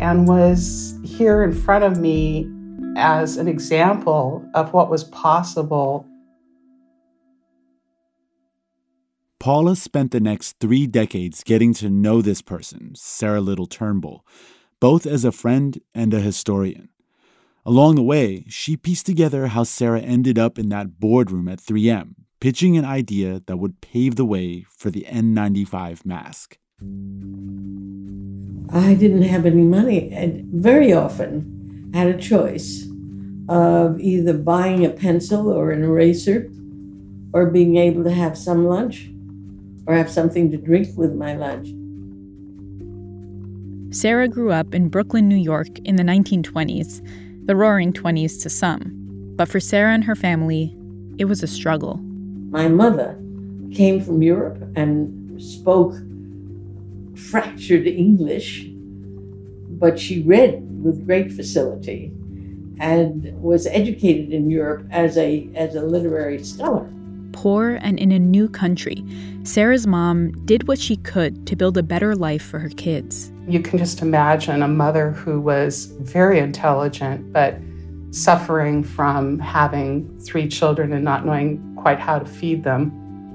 and 0.00 0.26
was 0.28 0.98
here 1.04 1.42
in 1.42 1.52
front 1.52 1.84
of 1.84 1.98
me 1.98 2.48
as 2.96 3.36
an 3.36 3.48
example 3.48 4.48
of 4.54 4.72
what 4.72 4.90
was 4.90 5.04
possible. 5.04 6.06
Paula 9.38 9.76
spent 9.76 10.10
the 10.10 10.20
next 10.20 10.58
three 10.58 10.86
decades 10.86 11.42
getting 11.44 11.74
to 11.74 11.90
know 11.90 12.22
this 12.22 12.40
person, 12.40 12.92
Sarah 12.94 13.40
Little 13.40 13.66
Turnbull, 13.66 14.24
both 14.80 15.06
as 15.06 15.24
a 15.24 15.32
friend 15.32 15.78
and 15.94 16.14
a 16.14 16.20
historian. 16.20 16.88
Along 17.66 17.94
the 17.94 18.02
way, 18.02 18.44
she 18.48 18.76
pieced 18.76 19.06
together 19.06 19.48
how 19.48 19.64
Sarah 19.64 20.00
ended 20.00 20.38
up 20.38 20.58
in 20.58 20.68
that 20.70 21.00
boardroom 21.00 21.48
at 21.48 21.60
3M, 21.60 22.14
pitching 22.40 22.76
an 22.76 22.84
idea 22.84 23.42
that 23.46 23.56
would 23.56 23.80
pave 23.80 24.16
the 24.16 24.24
way 24.24 24.66
for 24.68 24.90
the 24.90 25.06
N95 25.10 26.04
mask. 26.04 26.58
I 28.72 28.94
didn't 28.94 29.22
have 29.22 29.46
any 29.46 29.62
money, 29.62 30.12
and 30.12 30.46
very 30.52 30.92
often 30.92 31.90
had 31.94 32.08
a 32.08 32.18
choice 32.18 32.86
of 33.48 34.00
either 34.00 34.32
buying 34.32 34.84
a 34.84 34.90
pencil 34.90 35.48
or 35.52 35.70
an 35.70 35.84
eraser 35.84 36.50
or 37.32 37.46
being 37.46 37.76
able 37.76 38.04
to 38.04 38.10
have 38.10 38.38
some 38.38 38.66
lunch 38.66 39.10
or 39.86 39.94
have 39.94 40.10
something 40.10 40.50
to 40.50 40.56
drink 40.56 40.88
with 40.96 41.14
my 41.14 41.34
lunch. 41.34 41.68
Sarah 43.94 44.28
grew 44.28 44.50
up 44.50 44.74
in 44.74 44.88
Brooklyn, 44.88 45.28
New 45.28 45.36
York 45.36 45.78
in 45.84 45.96
the 45.96 46.02
1920s, 46.02 47.46
the 47.46 47.54
roaring 47.54 47.92
20s 47.92 48.42
to 48.42 48.50
some. 48.50 48.92
But 49.36 49.48
for 49.48 49.60
Sarah 49.60 49.92
and 49.92 50.04
her 50.04 50.16
family, 50.16 50.74
it 51.18 51.26
was 51.26 51.42
a 51.42 51.46
struggle. 51.46 51.98
My 52.50 52.68
mother 52.68 53.16
came 53.72 54.00
from 54.00 54.22
Europe 54.22 54.58
and 54.74 55.40
spoke 55.40 55.94
fractured 57.30 57.86
English, 57.86 58.66
but 59.78 59.98
she 59.98 60.22
read 60.22 60.62
with 60.82 61.04
great 61.06 61.32
facility 61.32 62.12
and 62.78 63.32
was 63.40 63.66
educated 63.66 64.32
in 64.32 64.50
Europe 64.50 64.86
as 64.90 65.16
a, 65.16 65.48
as 65.54 65.74
a 65.74 65.82
literary 65.82 66.42
scholar. 66.42 66.90
Poor 67.32 67.78
and 67.82 67.98
in 67.98 68.12
a 68.12 68.18
new 68.18 68.48
country, 68.48 69.04
Sarah's 69.42 69.86
mom 69.86 70.30
did 70.44 70.68
what 70.68 70.78
she 70.78 70.96
could 70.96 71.46
to 71.46 71.56
build 71.56 71.76
a 71.76 71.82
better 71.82 72.14
life 72.14 72.42
for 72.42 72.58
her 72.60 72.68
kids. 72.68 73.32
You 73.48 73.60
can 73.60 73.78
just 73.78 74.02
imagine 74.02 74.62
a 74.62 74.68
mother 74.68 75.10
who 75.10 75.40
was 75.40 75.86
very 76.00 76.38
intelligent, 76.38 77.32
but 77.32 77.58
suffering 78.12 78.84
from 78.84 79.40
having 79.40 80.18
three 80.20 80.46
children 80.48 80.92
and 80.92 81.04
not 81.04 81.26
knowing 81.26 81.74
quite 81.76 81.98
how 81.98 82.20
to 82.20 82.24
feed 82.24 82.62
them. 82.62 82.92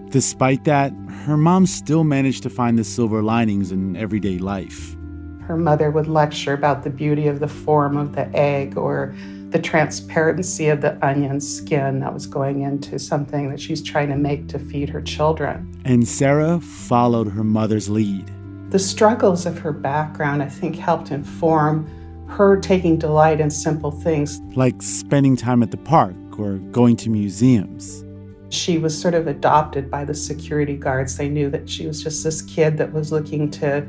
Despite 0.09 0.63
that, 0.63 0.91
her 1.25 1.37
mom 1.37 1.67
still 1.67 2.03
managed 2.03 2.41
to 2.43 2.49
find 2.49 2.79
the 2.79 2.83
silver 2.83 3.21
linings 3.21 3.71
in 3.71 3.95
everyday 3.95 4.39
life. 4.39 4.95
Her 5.41 5.55
mother 5.55 5.91
would 5.91 6.07
lecture 6.07 6.53
about 6.53 6.83
the 6.83 6.89
beauty 6.89 7.27
of 7.27 7.39
the 7.39 7.47
form 7.47 7.95
of 7.95 8.15
the 8.15 8.27
egg 8.35 8.77
or 8.77 9.15
the 9.49 9.59
transparency 9.59 10.67
of 10.67 10.81
the 10.81 11.03
onion 11.05 11.39
skin 11.39 11.99
that 11.99 12.13
was 12.13 12.25
going 12.25 12.61
into 12.61 12.97
something 12.97 13.49
that 13.49 13.59
she's 13.59 13.81
trying 13.83 14.09
to 14.09 14.15
make 14.15 14.47
to 14.47 14.59
feed 14.59 14.89
her 14.89 15.01
children. 15.01 15.79
And 15.85 16.07
Sarah 16.07 16.59
followed 16.59 17.29
her 17.29 17.43
mother's 17.43 17.89
lead. 17.89 18.31
The 18.71 18.79
struggles 18.79 19.45
of 19.45 19.59
her 19.59 19.71
background, 19.71 20.43
I 20.43 20.49
think, 20.49 20.75
helped 20.75 21.11
inform 21.11 21.87
her 22.27 22.59
taking 22.59 22.97
delight 22.97 23.39
in 23.39 23.49
simple 23.49 23.91
things. 23.91 24.39
Like 24.55 24.81
spending 24.81 25.35
time 25.35 25.63
at 25.63 25.71
the 25.71 25.77
park 25.77 26.15
or 26.39 26.57
going 26.71 26.95
to 26.97 27.09
museums. 27.09 28.05
She 28.49 28.77
was 28.77 28.99
sort 28.99 29.13
of 29.13 29.27
adopted 29.27 29.89
by 29.89 30.05
the 30.05 30.13
security 30.13 30.75
guards. 30.75 31.17
They 31.17 31.29
knew 31.29 31.49
that 31.49 31.69
she 31.69 31.87
was 31.87 32.03
just 32.03 32.23
this 32.23 32.41
kid 32.41 32.77
that 32.77 32.91
was 32.91 33.11
looking 33.11 33.49
to 33.51 33.85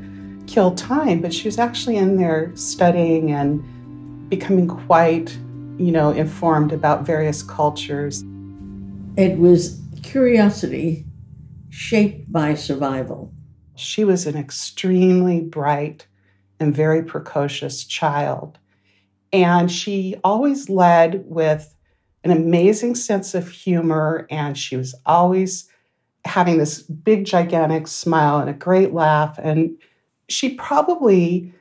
kill 0.47 0.75
time, 0.75 1.21
but 1.21 1.33
she 1.33 1.47
was 1.47 1.57
actually 1.57 1.97
in 1.97 2.17
there 2.17 2.51
studying 2.55 3.31
and 3.31 4.29
becoming 4.29 4.67
quite 4.67 5.37
you 5.81 5.91
know, 5.91 6.11
informed 6.11 6.71
about 6.71 7.05
various 7.07 7.41
cultures. 7.41 8.23
It 9.17 9.39
was 9.39 9.81
curiosity 10.03 11.05
shaped 11.69 12.31
by 12.31 12.53
survival. 12.53 13.33
She 13.75 14.03
was 14.03 14.27
an 14.27 14.37
extremely 14.37 15.41
bright 15.41 16.05
and 16.59 16.75
very 16.75 17.01
precocious 17.03 17.83
child. 17.83 18.59
And 19.33 19.71
she 19.71 20.17
always 20.23 20.69
led 20.69 21.23
with 21.25 21.73
an 22.23 22.31
amazing 22.31 22.95
sense 22.95 23.33
of 23.33 23.49
humor, 23.49 24.27
and 24.29 24.57
she 24.57 24.77
was 24.77 24.95
always 25.05 25.67
having 26.25 26.57
this 26.57 26.81
big, 26.81 27.25
gigantic 27.25 27.87
smile 27.87 28.39
and 28.39 28.49
a 28.49 28.53
great 28.53 28.93
laugh. 28.93 29.39
And 29.41 29.77
she 30.29 30.53
probably 30.55 31.53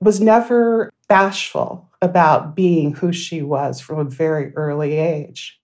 was 0.00 0.20
never 0.20 0.90
bashful 1.08 1.88
about 2.00 2.56
being 2.56 2.94
who 2.94 3.12
she 3.12 3.42
was 3.42 3.80
from 3.80 3.98
a 3.98 4.04
very 4.04 4.54
early 4.54 4.96
age. 4.96 5.60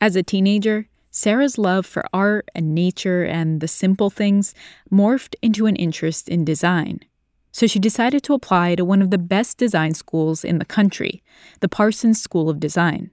As 0.00 0.16
a 0.16 0.22
teenager, 0.22 0.86
Sarah's 1.10 1.56
love 1.56 1.86
for 1.86 2.04
art 2.12 2.48
and 2.54 2.74
nature 2.74 3.24
and 3.24 3.60
the 3.60 3.68
simple 3.68 4.10
things 4.10 4.54
morphed 4.92 5.34
into 5.40 5.66
an 5.66 5.76
interest 5.76 6.28
in 6.28 6.44
design. 6.44 7.00
So 7.52 7.66
she 7.66 7.78
decided 7.78 8.22
to 8.24 8.34
apply 8.34 8.74
to 8.74 8.84
one 8.84 9.02
of 9.02 9.10
the 9.10 9.18
best 9.18 9.58
design 9.58 9.94
schools 9.94 10.44
in 10.44 10.58
the 10.58 10.64
country, 10.64 11.22
the 11.60 11.68
Parsons 11.68 12.20
School 12.20 12.48
of 12.48 12.60
Design. 12.60 13.10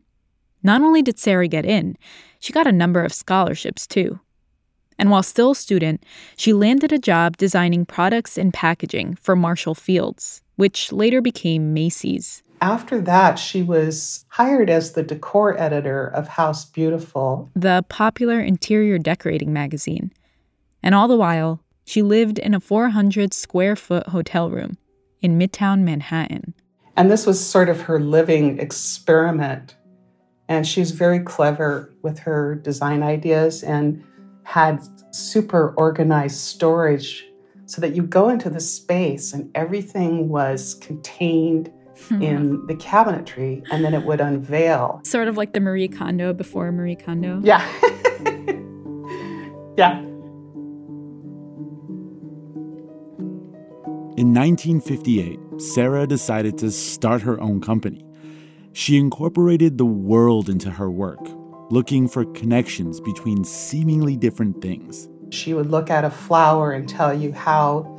Not 0.61 0.81
only 0.81 1.01
did 1.01 1.19
Sarah 1.19 1.47
get 1.47 1.65
in, 1.65 1.97
she 2.39 2.53
got 2.53 2.67
a 2.67 2.71
number 2.71 3.03
of 3.03 3.13
scholarships 3.13 3.87
too. 3.87 4.19
And 4.97 5.11
while 5.11 5.23
still 5.23 5.51
a 5.51 5.55
student, 5.55 6.03
she 6.37 6.53
landed 6.53 6.91
a 6.91 6.99
job 6.99 7.37
designing 7.37 7.85
products 7.85 8.37
and 8.37 8.53
packaging 8.53 9.15
for 9.21 9.35
Marshall 9.35 9.75
Fields, 9.75 10.41
which 10.55 10.91
later 10.91 11.21
became 11.21 11.73
Macy's. 11.73 12.43
After 12.61 13.01
that, 13.01 13.37
she 13.37 13.61
was 13.61 14.25
hired 14.29 14.69
as 14.69 14.93
the 14.93 15.03
decor 15.03 15.59
editor 15.59 16.07
of 16.07 16.27
House 16.27 16.65
Beautiful, 16.65 17.49
the 17.55 17.83
popular 17.89 18.39
interior 18.39 18.97
decorating 18.97 19.51
magazine. 19.51 20.11
And 20.81 20.95
all 20.95 21.07
the 21.07 21.17
while, 21.17 21.59
she 21.85 22.01
lived 22.01 22.39
in 22.39 22.53
a 22.53 22.59
400 22.59 23.33
square 23.33 23.75
foot 23.75 24.07
hotel 24.07 24.49
room 24.49 24.77
in 25.21 25.39
Midtown 25.39 25.81
Manhattan. 25.81 26.53
And 26.97 27.11
this 27.11 27.25
was 27.25 27.43
sort 27.43 27.69
of 27.69 27.81
her 27.81 27.99
living 27.99 28.59
experiment. 28.59 29.75
And 30.47 30.67
she's 30.67 30.91
very 30.91 31.19
clever 31.19 31.93
with 32.01 32.19
her 32.19 32.55
design 32.55 33.03
ideas 33.03 33.63
and 33.63 34.03
had 34.43 34.81
super 35.13 35.73
organized 35.77 36.37
storage 36.37 37.25
so 37.65 37.81
that 37.81 37.95
you 37.95 38.03
go 38.03 38.29
into 38.29 38.49
the 38.49 38.59
space 38.59 39.33
and 39.33 39.49
everything 39.55 40.29
was 40.29 40.75
contained 40.75 41.71
hmm. 42.07 42.21
in 42.21 42.67
the 42.67 42.75
cabinetry 42.75 43.63
and 43.71 43.83
then 43.83 43.93
it 43.93 44.05
would 44.05 44.21
unveil. 44.21 45.01
Sort 45.03 45.27
of 45.27 45.37
like 45.37 45.53
the 45.53 45.59
Marie 45.59 45.87
Kondo 45.87 46.33
before 46.33 46.71
Marie 46.71 46.95
Kondo. 46.95 47.41
Yeah. 47.43 47.65
yeah. 49.77 50.14
In 54.17 54.33
1958, 54.33 55.59
Sarah 55.59 56.07
decided 56.07 56.57
to 56.59 56.71
start 56.71 57.21
her 57.23 57.37
own 57.41 57.59
company. 57.59 58.05
She 58.71 58.97
incorporated 58.97 59.77
the 59.77 59.85
world 59.85 60.47
into 60.47 60.71
her 60.71 60.89
work, 60.89 61.19
looking 61.69 62.07
for 62.07 62.23
connections 62.23 63.01
between 63.01 63.43
seemingly 63.43 64.15
different 64.15 64.61
things. 64.61 65.09
She 65.31 65.53
would 65.53 65.69
look 65.69 65.89
at 65.89 66.05
a 66.05 66.09
flower 66.09 66.71
and 66.71 66.87
tell 66.87 67.13
you 67.13 67.33
how 67.33 67.91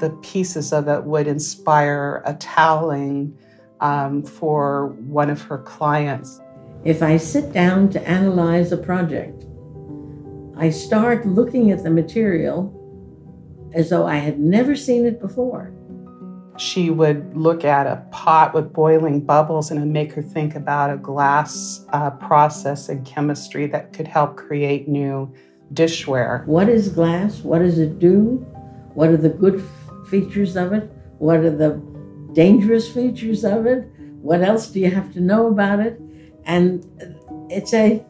the 0.00 0.08
pieces 0.22 0.72
of 0.72 0.88
it 0.88 1.04
would 1.04 1.26
inspire 1.26 2.22
a 2.24 2.32
toweling 2.32 3.36
um, 3.80 4.22
for 4.22 4.86
one 5.06 5.28
of 5.28 5.42
her 5.42 5.58
clients. 5.58 6.40
If 6.82 7.02
I 7.02 7.18
sit 7.18 7.52
down 7.52 7.90
to 7.90 8.08
analyze 8.08 8.72
a 8.72 8.78
project, 8.78 9.44
I 10.56 10.70
start 10.70 11.26
looking 11.26 11.70
at 11.72 11.82
the 11.82 11.90
material 11.90 12.78
as 13.74 13.90
though 13.90 14.06
I 14.06 14.16
had 14.16 14.38
never 14.38 14.76
seen 14.76 15.06
it 15.06 15.20
before. 15.20 15.72
She 16.58 16.90
would 16.90 17.36
look 17.36 17.64
at 17.64 17.86
a 17.86 18.04
pot 18.10 18.52
with 18.52 18.72
boiling 18.72 19.20
bubbles 19.20 19.70
and 19.70 19.78
it 19.78 19.84
would 19.84 19.92
make 19.92 20.12
her 20.12 20.22
think 20.22 20.54
about 20.54 20.90
a 20.90 20.96
glass 20.96 21.84
uh, 21.92 22.10
process 22.10 22.88
and 22.88 23.04
chemistry 23.06 23.66
that 23.68 23.92
could 23.92 24.06
help 24.06 24.36
create 24.36 24.86
new 24.86 25.32
dishware. 25.72 26.46
What 26.46 26.68
is 26.68 26.88
glass? 26.90 27.40
What 27.40 27.60
does 27.60 27.78
it 27.78 27.98
do? 27.98 28.46
What 28.94 29.08
are 29.08 29.16
the 29.16 29.30
good 29.30 29.64
features 30.08 30.56
of 30.56 30.72
it? 30.72 30.90
What 31.18 31.38
are 31.38 31.50
the 31.50 31.80
dangerous 32.34 32.90
features 32.92 33.44
of 33.44 33.66
it? 33.66 33.88
What 34.20 34.42
else 34.42 34.68
do 34.68 34.80
you 34.80 34.90
have 34.90 35.12
to 35.14 35.20
know 35.20 35.46
about 35.46 35.80
it? 35.80 36.00
And 36.44 36.84
it's 37.50 37.72
a 37.72 38.04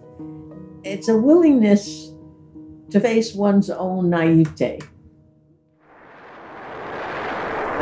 it's 0.84 1.08
a 1.08 1.16
willingness 1.16 2.10
to 2.90 3.00
face 3.00 3.34
one's 3.34 3.70
own 3.70 4.10
naivete. 4.10 4.80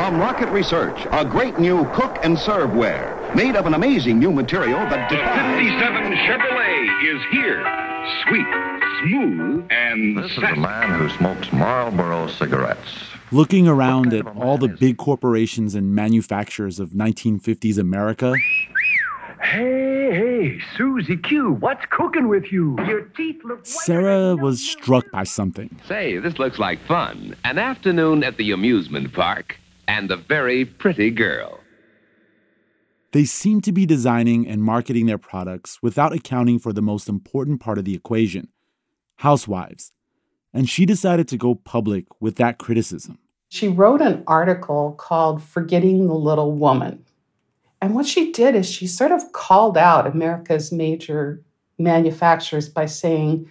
From 0.01 0.19
Rocket 0.19 0.49
Research, 0.49 1.07
a 1.13 1.27
great 1.27 1.59
new 1.59 1.85
cook 1.93 2.17
and 2.23 2.35
serveware 2.35 3.35
made 3.35 3.55
of 3.55 3.67
an 3.67 3.75
amazing 3.75 4.19
new 4.19 4.33
material 4.33 4.79
that 4.79 5.11
defies. 5.11 5.59
57 5.59 6.13
Chevrolet 6.15 7.15
is 7.15 7.23
here. 7.31 7.61
Sweet, 8.25 8.47
smooth 9.03 9.67
and 9.69 10.17
This 10.17 10.31
is 10.31 10.39
a 10.39 10.57
man 10.57 10.99
who 10.99 11.11
smokes 11.19 11.53
Marlboro 11.53 12.29
cigarettes. 12.29 13.11
Looking 13.31 13.69
around 13.69 14.15
at 14.15 14.27
all 14.27 14.57
the 14.57 14.69
big 14.69 14.97
corporations 14.97 15.75
and 15.75 15.95
manufacturers 15.95 16.81
of 16.81 16.93
1950s 16.93 17.77
America. 17.77 18.33
Hey, 19.43 20.15
hey, 20.15 20.61
Susie 20.79 21.19
Q, 21.19 21.53
what's 21.61 21.85
cooking 21.91 22.29
with 22.29 22.51
you? 22.51 22.75
Your 22.87 23.03
teeth 23.03 23.43
look. 23.45 23.67
Sarah 23.67 24.35
was 24.35 24.67
struck 24.67 25.05
by 25.13 25.25
something. 25.25 25.79
Say, 25.87 26.17
this 26.17 26.39
looks 26.39 26.59
like 26.59 26.81
fun. 26.87 27.37
An 27.45 27.59
afternoon 27.59 28.25
at 28.25 28.39
the 28.39 28.53
amusement 28.53 29.13
park 29.13 29.60
and 29.91 30.09
a 30.13 30.17
very 30.17 30.65
pretty 30.65 31.11
girl. 31.11 31.59
They 33.11 33.25
seem 33.25 33.61
to 33.63 33.73
be 33.73 33.87
designing 33.87 34.47
and 34.47 34.63
marketing 34.63 35.07
their 35.07 35.19
products 35.19 35.83
without 35.83 36.13
accounting 36.13 36.61
for 36.61 36.73
the 36.73 36.81
most 36.81 37.09
important 37.09 37.61
part 37.61 37.77
of 37.77 37.85
the 37.85 37.97
equation 37.97 38.49
housewives, 39.17 39.93
and 40.55 40.69
she 40.69 40.87
decided 40.87 41.27
to 41.29 41.37
go 41.37 41.57
public 41.57 42.05
with 42.21 42.37
that 42.37 42.57
criticism. 42.57 43.19
She 43.49 43.67
wrote 43.67 44.01
an 44.01 44.23
article 44.29 44.93
called 44.93 45.43
Forgetting 45.43 46.07
the 46.07 46.15
Little 46.15 46.53
Woman. 46.53 47.05
And 47.83 47.97
what 47.97 48.07
she 48.07 48.31
did 48.31 48.55
is 48.55 48.71
she 48.71 48.87
sort 48.87 49.11
of 49.11 49.33
called 49.33 49.77
out 49.77 50.07
America's 50.07 50.71
major 50.71 51.43
manufacturers 51.79 52.69
by 52.69 52.87
saying, 52.87 53.51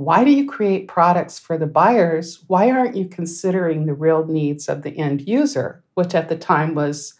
why 0.00 0.24
do 0.24 0.30
you 0.30 0.48
create 0.48 0.88
products 0.88 1.38
for 1.38 1.58
the 1.58 1.66
buyers? 1.66 2.42
Why 2.46 2.70
aren't 2.70 2.96
you 2.96 3.06
considering 3.06 3.86
the 3.86 3.94
real 3.94 4.24
needs 4.26 4.68
of 4.68 4.82
the 4.82 4.96
end 4.98 5.28
user, 5.28 5.82
which 5.94 6.14
at 6.14 6.28
the 6.28 6.36
time 6.36 6.74
was 6.74 7.14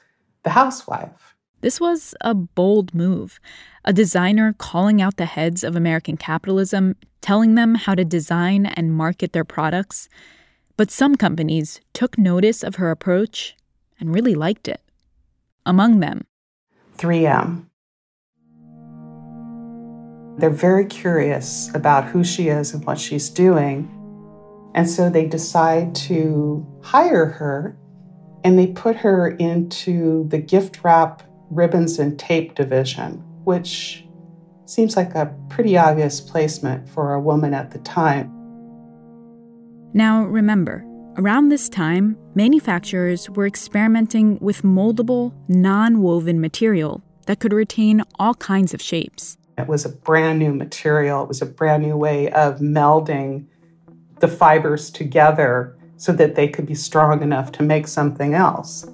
the 0.44 0.50
housewife? 0.50 1.36
This 1.60 1.78
was 1.80 2.14
a 2.22 2.34
bold 2.34 2.94
move. 2.94 3.38
A 3.84 3.92
designer 3.92 4.54
calling 4.56 5.02
out 5.02 5.16
the 5.16 5.26
heads 5.26 5.62
of 5.62 5.76
American 5.76 6.16
capitalism, 6.16 6.96
telling 7.20 7.54
them 7.54 7.74
how 7.74 7.94
to 7.94 8.04
design 8.04 8.66
and 8.66 8.94
market 8.94 9.32
their 9.32 9.44
products. 9.44 10.08
But 10.76 10.90
some 10.90 11.16
companies 11.16 11.80
took 11.92 12.16
notice 12.16 12.62
of 12.62 12.76
her 12.76 12.90
approach 12.90 13.56
and 13.98 14.14
really 14.14 14.34
liked 14.34 14.68
it. 14.68 14.80
Among 15.66 16.00
them, 16.00 16.26
3M. 16.96 17.66
They're 20.40 20.48
very 20.48 20.86
curious 20.86 21.70
about 21.74 22.06
who 22.06 22.24
she 22.24 22.48
is 22.48 22.72
and 22.72 22.82
what 22.86 22.98
she's 22.98 23.28
doing. 23.28 23.90
And 24.74 24.88
so 24.88 25.10
they 25.10 25.26
decide 25.26 25.94
to 26.06 26.66
hire 26.82 27.26
her 27.26 27.76
and 28.42 28.58
they 28.58 28.68
put 28.68 28.96
her 28.96 29.32
into 29.32 30.26
the 30.28 30.38
gift 30.38 30.82
wrap, 30.82 31.22
ribbons, 31.50 31.98
and 31.98 32.18
tape 32.18 32.54
division, 32.54 33.22
which 33.44 34.06
seems 34.64 34.96
like 34.96 35.14
a 35.14 35.34
pretty 35.50 35.76
obvious 35.76 36.22
placement 36.22 36.88
for 36.88 37.12
a 37.12 37.20
woman 37.20 37.52
at 37.52 37.70
the 37.70 37.78
time. 37.80 38.32
Now, 39.92 40.22
remember, 40.24 40.86
around 41.18 41.50
this 41.50 41.68
time, 41.68 42.16
manufacturers 42.34 43.28
were 43.28 43.46
experimenting 43.46 44.38
with 44.38 44.62
moldable, 44.62 45.34
non 45.48 46.00
woven 46.00 46.40
material 46.40 47.02
that 47.26 47.40
could 47.40 47.52
retain 47.52 48.02
all 48.18 48.34
kinds 48.34 48.72
of 48.72 48.80
shapes. 48.80 49.36
It 49.60 49.68
was 49.68 49.84
a 49.84 49.90
brand 49.90 50.38
new 50.38 50.54
material, 50.54 51.22
it 51.22 51.28
was 51.28 51.42
a 51.42 51.46
brand 51.46 51.82
new 51.82 51.96
way 51.96 52.30
of 52.30 52.60
melding 52.60 53.44
the 54.20 54.28
fibers 54.28 54.90
together 54.90 55.76
so 55.96 56.12
that 56.12 56.34
they 56.34 56.48
could 56.48 56.64
be 56.64 56.74
strong 56.74 57.22
enough 57.22 57.52
to 57.52 57.62
make 57.62 57.86
something 57.86 58.34
else. 58.34 58.86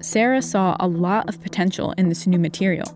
Sarah 0.00 0.40
saw 0.40 0.76
a 0.80 0.88
lot 0.88 1.28
of 1.28 1.42
potential 1.42 1.92
in 1.98 2.08
this 2.08 2.26
new 2.26 2.38
material, 2.38 2.86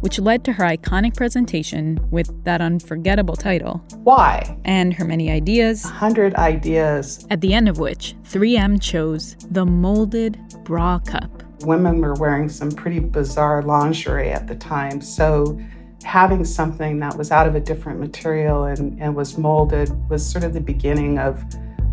which 0.00 0.18
led 0.18 0.44
to 0.44 0.52
her 0.52 0.64
iconic 0.64 1.14
presentation 1.14 2.00
with 2.10 2.44
that 2.44 2.62
unforgettable 2.62 3.36
title. 3.36 3.84
Why? 4.02 4.56
And 4.64 4.94
her 4.94 5.04
many 5.04 5.30
ideas. 5.30 5.84
100 5.84 6.34
ideas. 6.36 7.26
At 7.28 7.42
the 7.42 7.52
end 7.52 7.68
of 7.68 7.78
which, 7.78 8.14
3M 8.22 8.80
chose 8.80 9.36
the 9.50 9.66
molded 9.66 10.38
bra 10.64 11.00
cup. 11.00 11.42
Women 11.62 12.00
were 12.00 12.14
wearing 12.14 12.48
some 12.48 12.70
pretty 12.70 13.00
bizarre 13.00 13.62
lingerie 13.62 14.30
at 14.30 14.46
the 14.46 14.54
time, 14.54 15.00
so 15.00 15.60
having 16.02 16.44
something 16.44 16.98
that 17.00 17.16
was 17.16 17.30
out 17.30 17.46
of 17.46 17.54
a 17.54 17.60
different 17.60 18.00
material 18.00 18.64
and, 18.64 19.00
and 19.00 19.14
was 19.14 19.36
molded 19.36 19.90
was 20.08 20.24
sort 20.26 20.44
of 20.44 20.54
the 20.54 20.60
beginning 20.60 21.18
of 21.18 21.44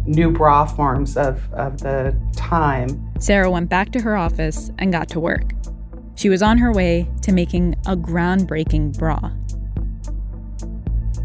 new 0.06 0.32
bra 0.32 0.65
forms 0.65 1.17
of, 1.17 1.51
of 1.53 1.80
the 1.80 2.17
time. 2.36 3.12
Sarah 3.19 3.51
went 3.51 3.69
back 3.69 3.91
to 3.91 4.01
her 4.01 4.15
office 4.15 4.71
and 4.80 4.91
got 4.91 5.10
to 5.10 5.19
work. 5.19 5.51
She 6.15 6.30
was 6.30 6.41
on 6.41 6.58
her 6.58 6.71
way 6.71 7.08
to 7.23 7.32
making 7.32 7.75
a 7.86 7.95
groundbreaking 7.95 8.97
bra. 8.97 9.19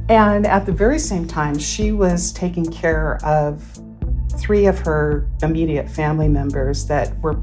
And 0.09 0.47
at 0.47 0.67
the 0.67 0.73
very 0.73 0.99
same 0.99 1.27
time, 1.27 1.59
she 1.59 1.93
was 1.93 2.33
taking 2.33 2.71
care 2.71 3.25
of 3.25 3.65
three 4.37 4.67
of 4.67 4.79
her 4.81 5.31
immediate 5.43 5.89
family 5.89 6.29
members 6.29 6.87
that 6.87 7.17
were 7.21 7.39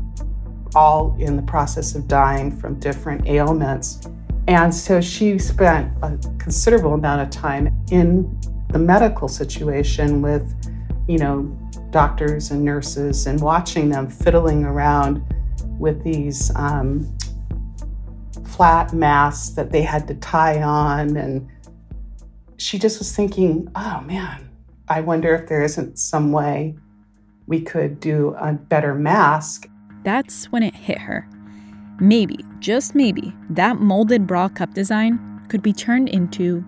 all 0.76 1.16
in 1.20 1.36
the 1.36 1.42
process 1.42 1.96
of 1.96 2.08
dying 2.08 2.56
from 2.58 2.80
different 2.80 3.28
ailments. 3.28 4.08
And 4.48 4.74
so 4.74 5.00
she 5.02 5.38
spent 5.38 5.92
a 6.02 6.18
considerable 6.38 6.94
amount 6.94 7.22
of 7.22 7.30
time 7.30 7.68
in 7.92 8.40
the 8.70 8.80
medical 8.80 9.28
situation 9.28 10.22
with, 10.22 10.56
you 11.08 11.18
know, 11.18 11.56
doctors 11.92 12.52
and 12.52 12.64
nurses 12.64 13.28
and 13.28 13.40
watching 13.42 13.90
them 13.90 14.10
fiddling 14.10 14.64
around 14.64 15.24
with 15.78 16.04
these 16.04 16.54
um, 16.56 17.16
flat 18.46 18.94
masks 18.94 19.50
that 19.52 19.72
they 19.72 19.82
had 19.82 20.08
to 20.08 20.16
tie 20.16 20.62
on. 20.62 21.16
And 21.16 21.48
she 22.58 22.78
just 22.78 23.00
was 23.00 23.16
thinking, 23.16 23.70
oh 23.76 24.02
man, 24.02 24.50
I 24.88 25.02
wonder 25.02 25.36
if 25.36 25.48
there 25.48 25.64
isn't 25.64 26.00
some 26.00 26.32
way 26.32 26.76
we 27.48 27.62
could 27.62 28.00
do 28.00 28.36
a 28.40 28.54
better 28.54 28.96
mask. 28.96 29.69
That's 30.04 30.46
when 30.46 30.64
it 30.64 30.76
hit 30.76 31.00
her. 31.00 31.28
Maybe, 32.00 32.46
just 32.60 32.96
maybe, 32.96 33.34
that 33.50 33.78
molded 33.78 34.26
bra 34.26 34.50
cup 34.50 34.74
design 34.74 35.20
could 35.50 35.62
be 35.62 35.74
turned 35.74 36.10
into 36.10 36.64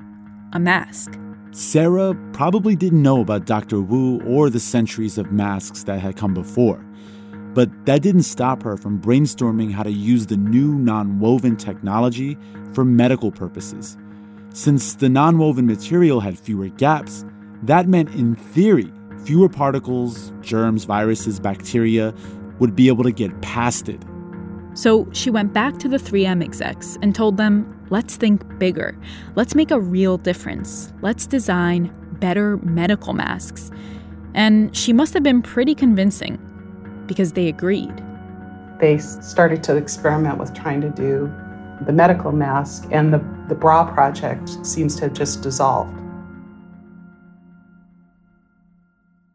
a 0.54 0.60
mask. 0.60 1.18
Sarah 1.52 2.16
probably 2.34 2.76
didn't 2.76 3.02
know 3.02 3.22
about 3.22 3.46
Dr. 3.46 3.82
Wu 3.82 4.22
or 4.22 4.50
the 4.50 4.60
centuries 4.60 5.18
of 5.18 5.32
masks 5.32 5.84
that 5.84 6.00
had 6.00 6.16
come 6.16 6.34
before. 6.34 6.86
But 7.54 7.70
that 7.86 8.02
didn't 8.02 8.24
stop 8.24 8.64
her 8.64 8.78
from 8.78 9.02
brainstorming 9.02 9.72
how 9.72 9.84
to 9.84 9.92
use 9.92 10.28
the 10.28 10.38
new 10.38 10.76
non-woven 10.76 11.58
technology 11.58 12.38
for 12.74 12.86
medical 12.86 13.32
purposes. 13.32 13.98
Since 14.54 14.96
the 14.96 15.10
non-woven 15.10 15.66
material 15.66 16.22
had 16.22 16.40
fewer 16.40 16.70
gaps, 16.70 17.26
that 17.64 17.88
meant 17.88 18.10
in 18.16 18.36
theory, 18.36 18.92
fewer 19.26 19.50
particles, 19.50 20.32
germs, 20.42 20.86
viruses, 20.86 21.40
bacteria 21.40 22.14
would 22.62 22.76
be 22.76 22.88
able 22.88 23.04
to 23.04 23.12
get 23.12 23.42
past 23.42 23.90
it. 23.90 24.02
So 24.76 25.10
she 25.12 25.30
went 25.30 25.52
back 25.52 25.80
to 25.80 25.90
the 25.90 25.98
3M 25.98 26.44
execs 26.44 26.98
and 27.02 27.14
told 27.14 27.36
them, 27.36 27.86
let's 27.90 28.16
think 28.16 28.60
bigger. 28.60 28.98
Let's 29.36 29.56
make 29.56 29.72
a 29.72 29.80
real 29.80 30.18
difference. 30.18 30.94
Let's 31.02 31.26
design 31.26 31.94
better 32.20 32.58
medical 32.58 33.14
masks. 33.14 33.72
And 34.36 34.74
she 34.78 34.94
must 34.94 35.14
have 35.16 35.24
been 35.24 35.42
pretty 35.42 35.76
convincing 35.76 36.38
because 37.08 37.34
they 37.34 37.48
agreed. 37.50 38.02
They 38.80 39.00
started 39.00 39.64
to 39.64 39.76
experiment 39.76 40.38
with 40.38 40.54
trying 40.54 40.82
to 40.82 40.90
do 40.90 41.34
the 41.86 41.92
medical 41.92 42.32
mask, 42.32 42.88
and 42.92 43.12
the, 43.12 43.18
the 43.50 43.56
bra 43.56 43.92
project 43.92 44.64
seems 44.66 44.96
to 44.98 45.06
have 45.06 45.14
just 45.14 45.42
dissolved. 45.42 45.98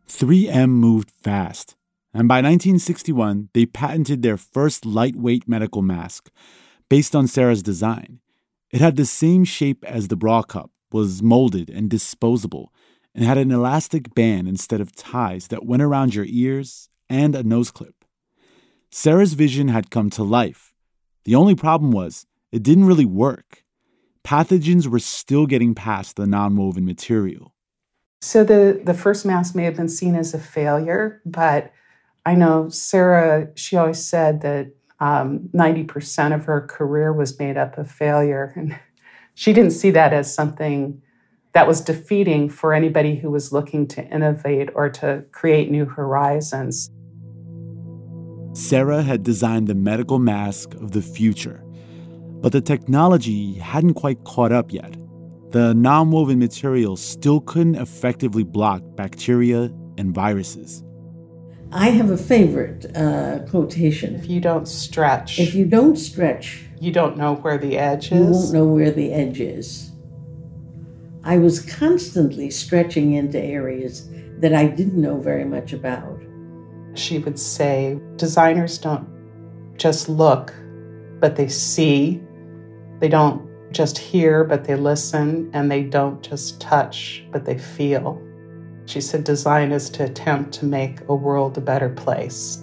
3M 0.09 0.71
moved 0.71 1.11
fast. 1.11 1.75
And 2.17 2.29
by 2.29 2.37
1961, 2.37 3.51
they 3.53 3.67
patented 3.67 4.23
their 4.23 4.39
first 4.39 4.87
lightweight 4.87 5.47
medical 5.47 5.83
mask 5.83 6.31
based 6.89 7.15
on 7.15 7.27
Sarah's 7.27 7.63
design. 7.63 8.21
It 8.71 8.81
had 8.81 8.97
the 8.97 9.05
same 9.05 9.45
shape 9.45 9.85
as 9.85 10.09
the 10.09 10.17
bra 10.17 10.41
cup, 10.41 10.71
was 10.91 11.23
molded 11.23 11.69
and 11.69 11.91
disposable, 11.91 12.73
and 13.15 13.23
had 13.23 13.37
an 13.37 13.51
elastic 13.51 14.15
band 14.15 14.49
instead 14.49 14.81
of 14.81 14.97
ties 14.97 15.49
that 15.49 15.67
went 15.67 15.83
around 15.83 16.15
your 16.15 16.25
ears 16.27 16.89
and 17.11 17.35
a 17.35 17.43
nose 17.43 17.71
clip. 17.71 18.03
Sarah's 18.91 19.35
vision 19.35 19.69
had 19.69 19.91
come 19.91 20.09
to 20.09 20.23
life. 20.23 20.73
The 21.27 21.35
only 21.35 21.55
problem 21.55 21.93
was, 21.93 22.25
it 22.51 22.63
didn't 22.63 22.87
really 22.87 23.05
work. 23.05 23.63
Pathogens 24.25 24.87
were 24.87 25.01
still 25.01 25.45
getting 25.45 25.75
past 25.75 26.17
the 26.17 26.25
nonwoven 26.25 26.85
material. 26.85 27.53
So 28.23 28.43
the, 28.43 28.81
the 28.83 28.95
first 28.95 29.27
mask 29.27 29.55
may 29.55 29.65
have 29.65 29.77
been 29.77 29.91
seen 29.91 30.15
as 30.15 30.33
a 30.33 30.39
failure, 30.39 31.21
but 31.27 31.73
I 32.27 32.35
know 32.35 32.69
Sarah, 32.69 33.49
she 33.55 33.77
always 33.77 34.05
said 34.05 34.41
that 34.43 34.73
um, 34.99 35.49
90% 35.55 36.35
of 36.35 36.45
her 36.47 36.61
career 36.63 37.13
was 37.13 37.39
made 37.39 37.57
up 37.57 37.79
of 37.79 37.89
failure. 37.89 38.53
And 38.57 38.77
she 39.35 39.53
didn't 39.53 39.71
see 39.71 39.91
that 39.93 40.13
as 40.13 40.35
something 40.35 41.01
that 41.53 41.69
was 41.69 41.81
defeating 41.81 42.51
for 42.51 42.75
anybody 42.75 43.15
who 43.15 43.31
was 43.31 43.53
looking 43.53 43.87
to 43.89 44.05
innovate 44.09 44.71
or 44.75 44.91
to 44.91 45.25
create 45.31 45.71
new 45.71 45.85
horizons. 45.85 46.91
Sarah 48.55 49.03
had 49.03 49.23
designed 49.23 49.69
the 49.69 49.75
medical 49.77 50.19
mask 50.19 50.75
of 50.75 50.91
the 50.91 51.03
future, 51.03 51.63
but 52.41 52.51
the 52.51 52.61
technology 52.61 53.55
hadn't 53.55 53.95
quite 53.95 54.25
caught 54.25 54.51
up 54.51 54.73
yet. 54.73 54.97
The 55.53 55.75
non-woven 55.75 56.41
material 56.41 56.97
still 56.97 57.41
couldn't 57.41 57.77
effectively 57.77 58.43
block 58.43 58.83
bacteria 58.97 59.71
and 59.97 60.13
viruses. 60.13 60.83
I 61.73 61.91
have 61.91 62.11
a 62.11 62.17
favorite 62.17 62.87
uh, 62.97 63.41
quotation. 63.51 64.15
If 64.15 64.29
you 64.29 64.41
don't 64.41 64.67
stretch, 64.67 65.39
if 65.39 65.55
you 65.55 65.65
don't 65.65 65.97
stretch, 65.97 66.65
you 66.81 66.93
don't 66.93 67.17
know 67.17 67.35
where 67.37 67.59
the 67.59 67.77
edge 67.77 68.13
is. 68.13 68.13
You 68.13 68.25
won't 68.25 68.53
know 68.53 68.67
where 68.67 68.91
the 68.91 69.13
edge 69.13 69.41
is. 69.41 69.91
I 71.25 71.39
was 71.39 71.61
constantly 71.61 72.51
stretching 72.51 73.15
into 73.15 73.41
areas 73.41 74.09
that 74.39 74.55
I 74.55 74.67
didn't 74.67 75.01
know 75.01 75.19
very 75.19 75.45
much 75.45 75.73
about. 75.73 76.21
She 76.95 77.19
would 77.19 77.39
say, 77.39 77.99
designers 78.15 78.79
don't 78.79 79.09
just 79.77 80.09
look, 80.09 80.55
but 81.19 81.35
they 81.35 81.49
see. 81.49 82.23
They 83.01 83.09
don't 83.09 83.43
just 83.73 83.99
hear, 83.99 84.45
but 84.45 84.65
they 84.65 84.77
listen. 84.77 85.51
And 85.53 85.71
they 85.71 85.83
don't 85.83 86.23
just 86.23 86.61
touch, 86.61 87.25
but 87.33 87.45
they 87.45 87.59
feel. 87.59 88.23
She 88.87 89.01
said, 89.01 89.25
design 89.25 89.73
is 89.73 89.91
to 89.91 90.05
attempt 90.05 90.53
to 90.55 90.65
make 90.65 91.01
a 91.09 91.15
world 91.15 91.59
a 91.59 91.61
better 91.61 91.89
place. 91.89 92.63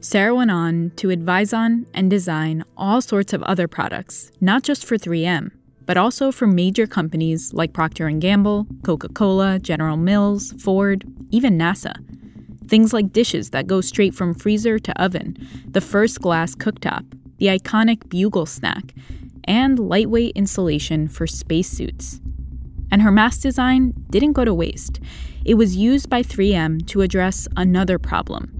Sarah 0.00 0.36
went 0.36 0.52
on 0.52 0.92
to 0.96 1.10
advise 1.10 1.52
on 1.52 1.86
and 1.92 2.08
design 2.08 2.62
all 2.76 3.00
sorts 3.00 3.32
of 3.32 3.42
other 3.42 3.66
products, 3.66 4.30
not 4.40 4.62
just 4.62 4.84
for 4.86 4.96
3M, 4.96 5.50
but 5.84 5.96
also 5.96 6.30
for 6.30 6.46
major 6.46 6.86
companies 6.86 7.52
like 7.52 7.72
Procter 7.72 8.08
& 8.10 8.18
Gamble, 8.20 8.66
Coca-Cola, 8.84 9.58
General 9.58 9.96
Mills, 9.96 10.52
Ford, 10.62 11.04
even 11.30 11.58
NASA. 11.58 11.94
Things 12.68 12.92
like 12.92 13.12
dishes 13.12 13.50
that 13.50 13.66
go 13.66 13.80
straight 13.80 14.14
from 14.14 14.34
freezer 14.34 14.78
to 14.78 15.02
oven, 15.02 15.36
the 15.66 15.80
first 15.80 16.20
glass 16.20 16.54
cooktop, 16.54 17.04
the 17.38 17.46
iconic 17.46 18.08
bugle 18.08 18.46
snack, 18.46 18.94
and 19.44 19.78
lightweight 19.78 20.32
insulation 20.34 21.08
for 21.08 21.26
spacesuits. 21.26 22.20
And 22.90 23.02
her 23.02 23.12
mask 23.12 23.40
design 23.40 23.94
didn't 24.10 24.34
go 24.34 24.44
to 24.44 24.54
waste. 24.54 25.00
It 25.44 25.54
was 25.54 25.76
used 25.76 26.08
by 26.08 26.22
3M 26.22 26.86
to 26.88 27.02
address 27.02 27.46
another 27.56 27.98
problem. 27.98 28.52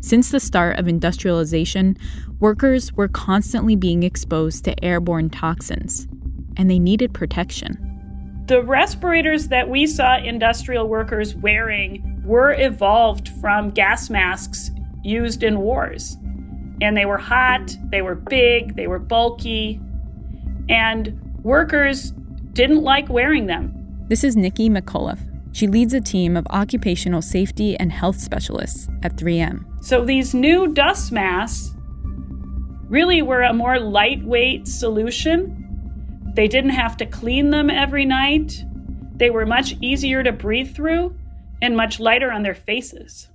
Since 0.00 0.30
the 0.30 0.40
start 0.40 0.78
of 0.78 0.88
industrialization, 0.88 1.96
workers 2.38 2.92
were 2.94 3.08
constantly 3.08 3.76
being 3.76 4.02
exposed 4.02 4.64
to 4.64 4.84
airborne 4.84 5.28
toxins, 5.30 6.08
and 6.56 6.70
they 6.70 6.78
needed 6.78 7.12
protection. 7.12 7.86
The 8.46 8.62
respirators 8.62 9.48
that 9.48 9.68
we 9.68 9.86
saw 9.86 10.18
industrial 10.18 10.88
workers 10.88 11.34
wearing 11.34 12.22
were 12.24 12.52
evolved 12.52 13.28
from 13.40 13.70
gas 13.70 14.10
masks 14.10 14.70
used 15.04 15.42
in 15.42 15.60
wars. 15.60 16.16
And 16.80 16.96
they 16.96 17.06
were 17.06 17.18
hot, 17.18 17.76
they 17.90 18.02
were 18.02 18.14
big, 18.14 18.76
they 18.76 18.86
were 18.86 18.98
bulky, 18.98 19.80
and 20.68 21.20
workers 21.42 22.12
didn't 22.52 22.82
like 22.82 23.08
wearing 23.08 23.46
them. 23.46 23.74
This 24.08 24.24
is 24.24 24.36
Nikki 24.36 24.68
McCullough. 24.68 25.18
She 25.52 25.66
leads 25.66 25.94
a 25.94 26.00
team 26.00 26.36
of 26.36 26.46
occupational 26.50 27.22
safety 27.22 27.76
and 27.76 27.90
health 27.90 28.20
specialists 28.20 28.88
at 29.02 29.16
3M. 29.16 29.84
So 29.84 30.04
these 30.04 30.34
new 30.34 30.68
dust 30.68 31.10
masks 31.12 31.74
really 32.88 33.22
were 33.22 33.42
a 33.42 33.52
more 33.52 33.78
lightweight 33.78 34.68
solution. 34.68 35.56
They 36.34 36.48
didn't 36.48 36.70
have 36.70 36.96
to 36.98 37.06
clean 37.06 37.50
them 37.50 37.70
every 37.70 38.04
night. 38.04 38.64
They 39.16 39.30
were 39.30 39.46
much 39.46 39.76
easier 39.80 40.22
to 40.22 40.32
breathe 40.32 40.74
through 40.74 41.16
and 41.62 41.76
much 41.76 42.00
lighter 42.00 42.30
on 42.30 42.42
their 42.42 42.54
faces. 42.54 43.29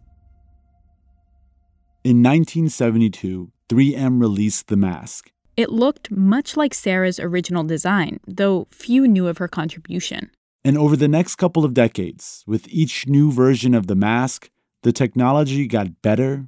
In 2.06 2.22
1972, 2.22 3.52
3M 3.68 4.22
released 4.22 4.68
the 4.68 4.78
mask. 4.78 5.32
It 5.58 5.72
looked 5.72 6.12
much 6.12 6.56
like 6.56 6.76
Sarah's 6.76 7.20
original 7.20 7.64
design, 7.64 8.20
though 8.28 8.68
few 8.70 9.08
knew 9.08 9.28
of 9.28 9.40
her 9.40 9.48
contribution. 9.48 10.30
And 10.64 10.78
over 10.78 10.96
the 10.96 11.08
next 11.08 11.38
couple 11.38 11.66
of 11.66 11.74
decades, 11.74 12.44
with 12.46 12.68
each 12.68 13.08
new 13.08 13.32
version 13.32 13.74
of 13.74 13.88
the 13.88 13.96
mask, 13.96 14.52
the 14.84 14.92
technology 14.92 15.66
got 15.66 16.04
better 16.04 16.46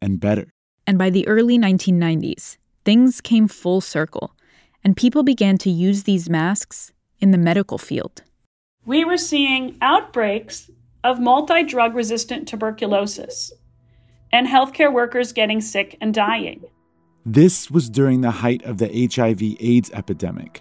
and 0.00 0.20
better. 0.20 0.52
And 0.86 0.96
by 0.96 1.10
the 1.10 1.26
early 1.26 1.58
1990s, 1.58 2.56
things 2.84 3.20
came 3.20 3.48
full 3.48 3.80
circle, 3.80 4.36
and 4.84 4.96
people 4.96 5.24
began 5.24 5.58
to 5.58 5.70
use 5.70 6.04
these 6.04 6.30
masks 6.30 6.92
in 7.18 7.32
the 7.32 7.38
medical 7.50 7.78
field. 7.78 8.22
We 8.86 9.04
were 9.04 9.18
seeing 9.18 9.76
outbreaks 9.82 10.70
of 11.02 11.18
multi 11.18 11.64
drug 11.64 11.96
resistant 11.96 12.46
tuberculosis 12.46 13.52
and 14.34 14.48
healthcare 14.48 14.92
workers 14.92 15.32
getting 15.32 15.60
sick 15.60 15.96
and 16.00 16.12
dying. 16.12 16.64
This 17.24 17.70
was 17.70 17.88
during 17.88 18.20
the 18.20 18.32
height 18.32 18.64
of 18.64 18.78
the 18.78 19.08
HIV 19.14 19.40
AIDS 19.60 19.92
epidemic. 19.92 20.60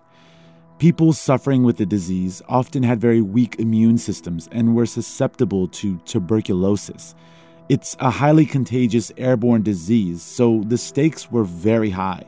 People 0.78 1.12
suffering 1.12 1.64
with 1.64 1.78
the 1.78 1.86
disease 1.86 2.44
often 2.48 2.84
had 2.84 3.02
very 3.02 3.22
weak 3.22 3.56
immune 3.58 3.98
systems 3.98 4.48
and 4.52 4.76
were 4.76 4.86
susceptible 4.86 5.68
to 5.70 5.98
tuberculosis. 6.06 7.16
It's 7.68 7.96
a 8.00 8.12
highly 8.12 8.46
contagious 8.46 9.12
airborne 9.18 9.64
disease, 9.64 10.22
so 10.22 10.62
the 10.68 10.78
stakes 10.78 11.32
were 11.32 11.44
very 11.44 11.90
high. 11.90 12.26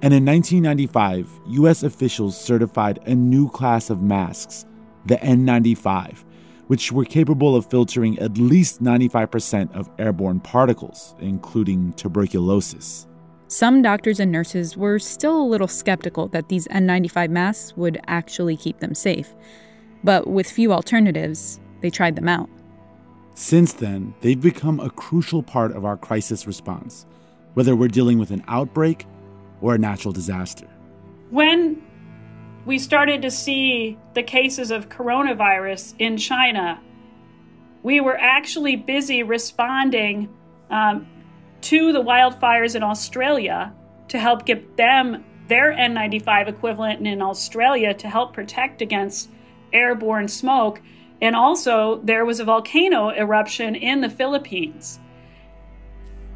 And 0.00 0.14
in 0.14 0.24
1995, 0.24 1.28
US 1.48 1.82
officials 1.82 2.40
certified 2.40 3.00
a 3.04 3.14
new 3.14 3.50
class 3.50 3.90
of 3.90 4.00
masks, 4.00 4.64
the 5.04 5.16
N95, 5.16 6.24
which 6.68 6.92
were 6.92 7.04
capable 7.04 7.56
of 7.56 7.66
filtering 7.66 8.18
at 8.18 8.38
least 8.38 8.82
95% 8.82 9.74
of 9.74 9.90
airborne 9.98 10.38
particles, 10.38 11.16
including 11.18 11.92
tuberculosis. 11.94 13.06
Some 13.48 13.80
doctors 13.80 14.20
and 14.20 14.30
nurses 14.30 14.76
were 14.76 14.98
still 14.98 15.40
a 15.40 15.48
little 15.48 15.66
skeptical 15.66 16.28
that 16.28 16.50
these 16.50 16.68
N95 16.68 17.30
masks 17.30 17.76
would 17.76 17.98
actually 18.06 18.56
keep 18.56 18.80
them 18.80 18.94
safe. 18.94 19.34
But 20.04 20.26
with 20.28 20.50
few 20.50 20.72
alternatives, 20.72 21.58
they 21.80 21.88
tried 21.88 22.16
them 22.16 22.28
out. 22.28 22.50
Since 23.34 23.74
then, 23.74 24.14
they've 24.20 24.40
become 24.40 24.80
a 24.80 24.90
crucial 24.90 25.42
part 25.42 25.72
of 25.72 25.86
our 25.86 25.96
crisis 25.96 26.46
response, 26.46 27.06
whether 27.54 27.74
we're 27.74 27.88
dealing 27.88 28.18
with 28.18 28.30
an 28.30 28.44
outbreak 28.48 29.06
or 29.62 29.74
a 29.74 29.78
natural 29.78 30.12
disaster. 30.12 30.66
When 31.30 31.82
we 32.68 32.78
started 32.78 33.22
to 33.22 33.30
see 33.30 33.96
the 34.12 34.22
cases 34.22 34.70
of 34.70 34.90
coronavirus 34.90 35.94
in 35.98 36.18
China, 36.18 36.78
we 37.82 37.98
were 37.98 38.18
actually 38.18 38.76
busy 38.76 39.22
responding 39.22 40.28
um, 40.68 41.06
to 41.62 41.94
the 41.94 42.02
wildfires 42.02 42.74
in 42.74 42.82
Australia 42.82 43.72
to 44.08 44.18
help 44.18 44.44
get 44.44 44.76
them 44.76 45.24
their 45.48 45.72
N95 45.72 46.48
equivalent 46.48 47.06
in 47.06 47.22
Australia 47.22 47.94
to 47.94 48.06
help 48.06 48.34
protect 48.34 48.82
against 48.82 49.30
airborne 49.72 50.28
smoke. 50.28 50.82
And 51.22 51.34
also, 51.34 52.02
there 52.04 52.26
was 52.26 52.38
a 52.38 52.44
volcano 52.44 53.08
eruption 53.08 53.76
in 53.76 54.02
the 54.02 54.10
Philippines. 54.10 55.00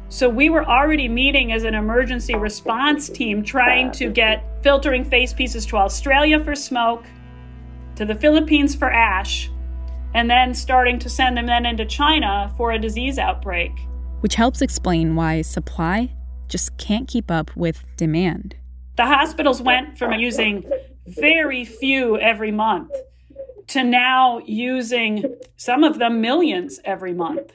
So, 0.09 0.29
we 0.29 0.49
were 0.49 0.65
already 0.65 1.07
meeting 1.07 1.51
as 1.51 1.63
an 1.63 1.75
emergency 1.75 2.33
response 2.33 3.07
team 3.07 3.43
trying 3.43 3.91
to 3.91 4.09
get 4.09 4.43
filtering 4.63 5.03
face 5.03 5.33
pieces 5.33 5.65
to 5.67 5.77
Australia 5.77 6.43
for 6.43 6.55
smoke, 6.55 7.05
to 7.95 8.05
the 8.05 8.15
Philippines 8.15 8.73
for 8.73 8.91
ash, 8.91 9.51
and 10.15 10.29
then 10.29 10.53
starting 10.53 10.97
to 10.99 11.09
send 11.09 11.37
them 11.37 11.45
then 11.45 11.65
into 11.65 11.85
China 11.85 12.51
for 12.57 12.71
a 12.71 12.79
disease 12.79 13.19
outbreak 13.19 13.71
which 14.23 14.35
helps 14.35 14.61
explain 14.61 15.17
why 15.17 15.41
supply 15.41 16.09
just 16.47 16.77
can't 16.77 17.09
keep 17.09 17.29
up 17.29 17.53
with 17.57 17.83
demand. 17.97 18.55
The 18.95 19.05
hospitals 19.05 19.61
went 19.61 19.97
from 19.97 20.13
using 20.13 20.63
very 21.05 21.65
few 21.65 22.17
every 22.17 22.49
month 22.49 22.89
to 23.67 23.83
now 23.83 24.39
using 24.45 25.35
some 25.57 25.83
of 25.83 25.99
them 25.99 26.21
millions 26.21 26.79
every 26.85 27.13
month. 27.13 27.51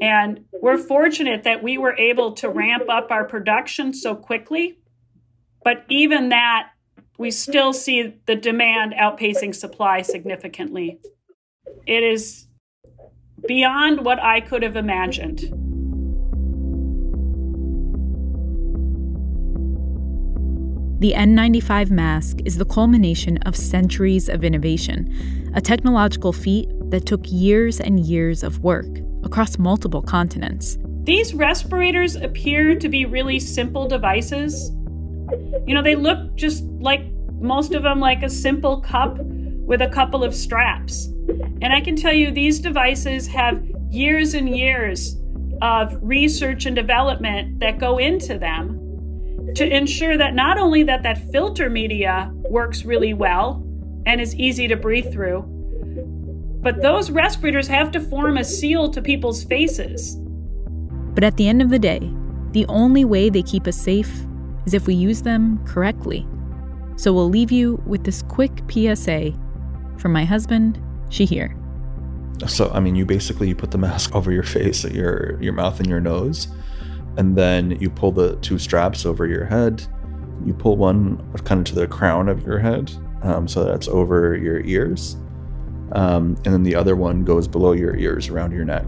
And 0.00 0.44
we're 0.52 0.78
fortunate 0.78 1.42
that 1.42 1.64
we 1.64 1.78
were 1.78 1.96
able 1.96 2.34
to 2.34 2.48
ramp 2.48 2.84
up 2.88 3.10
our 3.10 3.24
production 3.24 3.92
so 3.92 4.14
quickly. 4.14 4.78
But 5.62 5.84
even 5.88 6.30
that, 6.30 6.70
we 7.18 7.30
still 7.30 7.72
see 7.72 8.14
the 8.26 8.36
demand 8.36 8.94
outpacing 8.94 9.54
supply 9.54 10.02
significantly. 10.02 10.98
It 11.86 12.02
is 12.02 12.46
beyond 13.46 14.04
what 14.04 14.22
I 14.22 14.40
could 14.40 14.62
have 14.62 14.76
imagined. 14.76 15.40
The 21.00 21.14
N95 21.14 21.90
mask 21.90 22.40
is 22.44 22.58
the 22.58 22.66
culmination 22.66 23.38
of 23.46 23.56
centuries 23.56 24.28
of 24.28 24.44
innovation, 24.44 25.50
a 25.54 25.60
technological 25.60 26.32
feat 26.32 26.68
that 26.90 27.06
took 27.06 27.22
years 27.24 27.80
and 27.80 28.00
years 28.00 28.42
of 28.42 28.58
work 28.58 28.86
across 29.24 29.58
multiple 29.58 30.02
continents. 30.02 30.76
These 31.04 31.32
respirators 31.32 32.16
appear 32.16 32.78
to 32.78 32.88
be 32.88 33.06
really 33.06 33.40
simple 33.40 33.88
devices. 33.88 34.70
You 35.66 35.74
know, 35.74 35.82
they 35.82 35.94
look 35.94 36.34
just 36.34 36.64
like 36.80 37.02
most 37.40 37.74
of 37.74 37.82
them 37.82 38.00
like 38.00 38.22
a 38.22 38.30
simple 38.30 38.80
cup 38.80 39.18
with 39.20 39.80
a 39.80 39.88
couple 39.88 40.24
of 40.24 40.34
straps. 40.34 41.06
And 41.62 41.72
I 41.72 41.80
can 41.80 41.96
tell 41.96 42.12
you, 42.12 42.30
these 42.30 42.58
devices 42.58 43.26
have 43.28 43.64
years 43.90 44.34
and 44.34 44.48
years 44.48 45.16
of 45.62 45.96
research 46.00 46.66
and 46.66 46.74
development 46.74 47.60
that 47.60 47.78
go 47.78 47.98
into 47.98 48.38
them 48.38 48.76
to 49.54 49.66
ensure 49.66 50.16
that 50.16 50.34
not 50.34 50.58
only 50.58 50.82
that 50.84 51.02
that 51.02 51.18
filter 51.30 51.68
media 51.68 52.30
works 52.34 52.84
really 52.84 53.14
well 53.14 53.64
and 54.06 54.20
is 54.20 54.34
easy 54.36 54.68
to 54.68 54.76
breathe 54.76 55.12
through, 55.12 55.42
but 56.62 56.82
those 56.82 57.10
respirators 57.10 57.66
have 57.68 57.90
to 57.90 58.00
form 58.00 58.36
a 58.36 58.44
seal 58.44 58.90
to 58.90 59.00
people's 59.00 59.44
faces. 59.44 60.16
But 61.14 61.24
at 61.24 61.36
the 61.36 61.48
end 61.48 61.62
of 61.62 61.70
the 61.70 61.78
day, 61.78 62.10
the 62.52 62.66
only 62.66 63.04
way 63.04 63.30
they 63.30 63.42
keep 63.42 63.66
us 63.66 63.76
safe 63.76 64.24
is 64.66 64.74
if 64.74 64.86
we 64.86 64.94
use 64.94 65.22
them 65.22 65.64
correctly. 65.66 66.26
So 66.96 67.12
we'll 67.12 67.30
leave 67.30 67.50
you 67.50 67.82
with 67.86 68.04
this 68.04 68.22
quick 68.22 68.62
PSA 68.70 69.32
from 69.98 70.12
my 70.12 70.24
husband, 70.24 70.80
Shahir. 71.08 71.56
So, 72.48 72.70
I 72.70 72.80
mean, 72.80 72.94
you 72.94 73.04
basically 73.04 73.48
you 73.48 73.54
put 73.54 73.70
the 73.70 73.78
mask 73.78 74.14
over 74.14 74.32
your 74.32 74.42
face, 74.42 74.84
your 74.84 75.40
your 75.42 75.52
mouth, 75.52 75.78
and 75.78 75.88
your 75.88 76.00
nose, 76.00 76.48
and 77.16 77.36
then 77.36 77.72
you 77.80 77.90
pull 77.90 78.12
the 78.12 78.36
two 78.36 78.58
straps 78.58 79.04
over 79.04 79.26
your 79.26 79.44
head. 79.44 79.86
You 80.44 80.54
pull 80.54 80.76
one 80.76 81.18
kind 81.44 81.60
of 81.60 81.66
to 81.66 81.74
the 81.74 81.86
crown 81.86 82.28
of 82.28 82.42
your 82.46 82.58
head, 82.58 82.92
um, 83.22 83.46
so 83.46 83.64
that's 83.64 83.88
over 83.88 84.36
your 84.36 84.60
ears, 84.60 85.16
um, 85.92 86.36
and 86.44 86.54
then 86.54 86.62
the 86.62 86.74
other 86.74 86.96
one 86.96 87.24
goes 87.24 87.46
below 87.46 87.72
your 87.72 87.96
ears, 87.96 88.28
around 88.28 88.52
your 88.52 88.64
neck. 88.64 88.86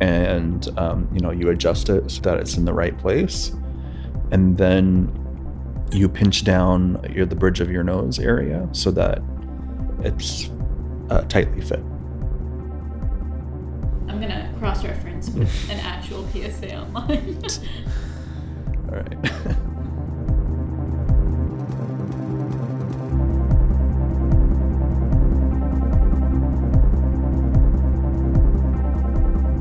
and 0.00 0.68
um, 0.78 1.08
you 1.12 1.20
know 1.20 1.30
you 1.32 1.50
adjust 1.50 1.88
it 1.88 2.08
so 2.10 2.20
that 2.22 2.38
it's 2.38 2.56
in 2.56 2.64
the 2.64 2.72
right 2.72 2.96
place, 2.98 3.52
and 4.30 4.56
then 4.58 5.12
you 5.92 6.08
pinch 6.08 6.44
down 6.44 7.04
your, 7.10 7.26
the 7.26 7.34
bridge 7.34 7.60
of 7.60 7.70
your 7.70 7.82
nose 7.82 8.18
area 8.18 8.68
so 8.72 8.90
that 8.90 9.22
it's 10.00 10.50
uh, 11.10 11.22
tightly 11.22 11.60
fit. 11.60 11.80
I'm 14.08 14.20
gonna 14.20 14.52
cross-reference 14.58 15.30
with 15.30 15.70
an 15.70 15.80
actual 15.80 16.26
PSA 16.28 16.76
online. 16.76 17.38
All 18.88 18.96
right. 18.96 19.68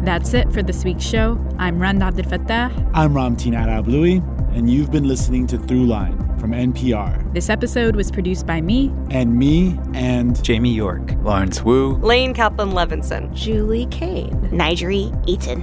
That's 0.07 0.33
it 0.33 0.51
for 0.53 0.63
this 0.63 0.85
week's 0.85 1.03
show. 1.03 1.37
I'm 1.59 1.79
Rund 1.79 2.01
Abdelfatah. 2.01 2.91
I'm 2.93 3.13
Ramtin 3.13 3.53
Arablouei, 3.53 4.23
and 4.57 4.71
you've 4.71 4.89
been 4.89 5.07
listening 5.07 5.45
to 5.45 5.55
Throughline 5.55 6.17
from 6.41 6.49
NPR. 6.49 7.31
This 7.31 7.47
episode 7.47 7.95
was 7.95 8.09
produced 8.09 8.47
by 8.47 8.59
me. 8.59 8.91
And 9.11 9.37
me 9.37 9.79
and 9.93 10.43
Jamie 10.43 10.73
York, 10.73 11.13
Lawrence 11.21 11.61
Wu, 11.61 11.97
Laine 11.97 12.33
Kaplan 12.33 12.71
Levenson, 12.71 13.31
Julie 13.35 13.85
Caine, 13.91 14.49
Nigeri 14.51 15.13
Eaton. 15.29 15.61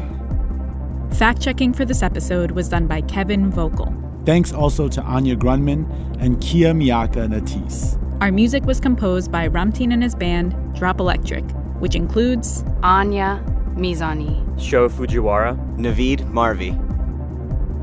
Fact 1.11 1.43
checking 1.43 1.73
for 1.73 1.85
this 1.85 2.05
episode 2.05 2.53
was 2.53 2.69
done 2.69 2.87
by 2.87 3.01
Kevin 3.01 3.51
Volkl. 3.51 3.93
Thanks 4.25 4.53
also 4.53 4.87
to 4.89 5.03
Anya 5.03 5.35
Grundmann 5.35 5.91
and 6.21 6.41
Kia 6.41 6.73
Miakka 6.73 7.29
Natisse. 7.29 8.01
Our 8.23 8.31
music 8.31 8.65
was 8.65 8.79
composed 8.79 9.33
by 9.33 9.49
Ramtin 9.49 9.93
and 9.93 10.05
his 10.05 10.15
band, 10.15 10.55
Drop 10.77 11.01
Electric, 11.01 11.45
which 11.81 11.97
includes 11.97 12.65
Anya 12.85 13.45
Mizani, 13.75 14.41
Sho 14.57 14.89
Fujiwara, 14.89 15.59
Navid 15.79 16.31
Marvi. 16.31 16.79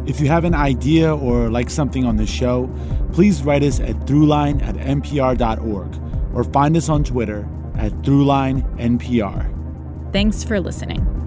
If 0.05 0.19
you 0.19 0.27
have 0.27 0.45
an 0.45 0.55
idea 0.55 1.15
or 1.15 1.49
like 1.49 1.69
something 1.69 2.05
on 2.05 2.17
the 2.17 2.25
show, 2.25 2.69
please 3.13 3.43
write 3.43 3.63
us 3.63 3.79
at 3.79 3.95
throughline 4.07 4.61
at 4.63 4.75
npr.org 4.75 6.01
or 6.33 6.43
find 6.45 6.75
us 6.75 6.89
on 6.89 7.03
Twitter 7.03 7.47
at 7.75 7.91
throughlinenpr. 8.03 10.11
Thanks 10.11 10.43
for 10.43 10.59
listening. 10.59 11.20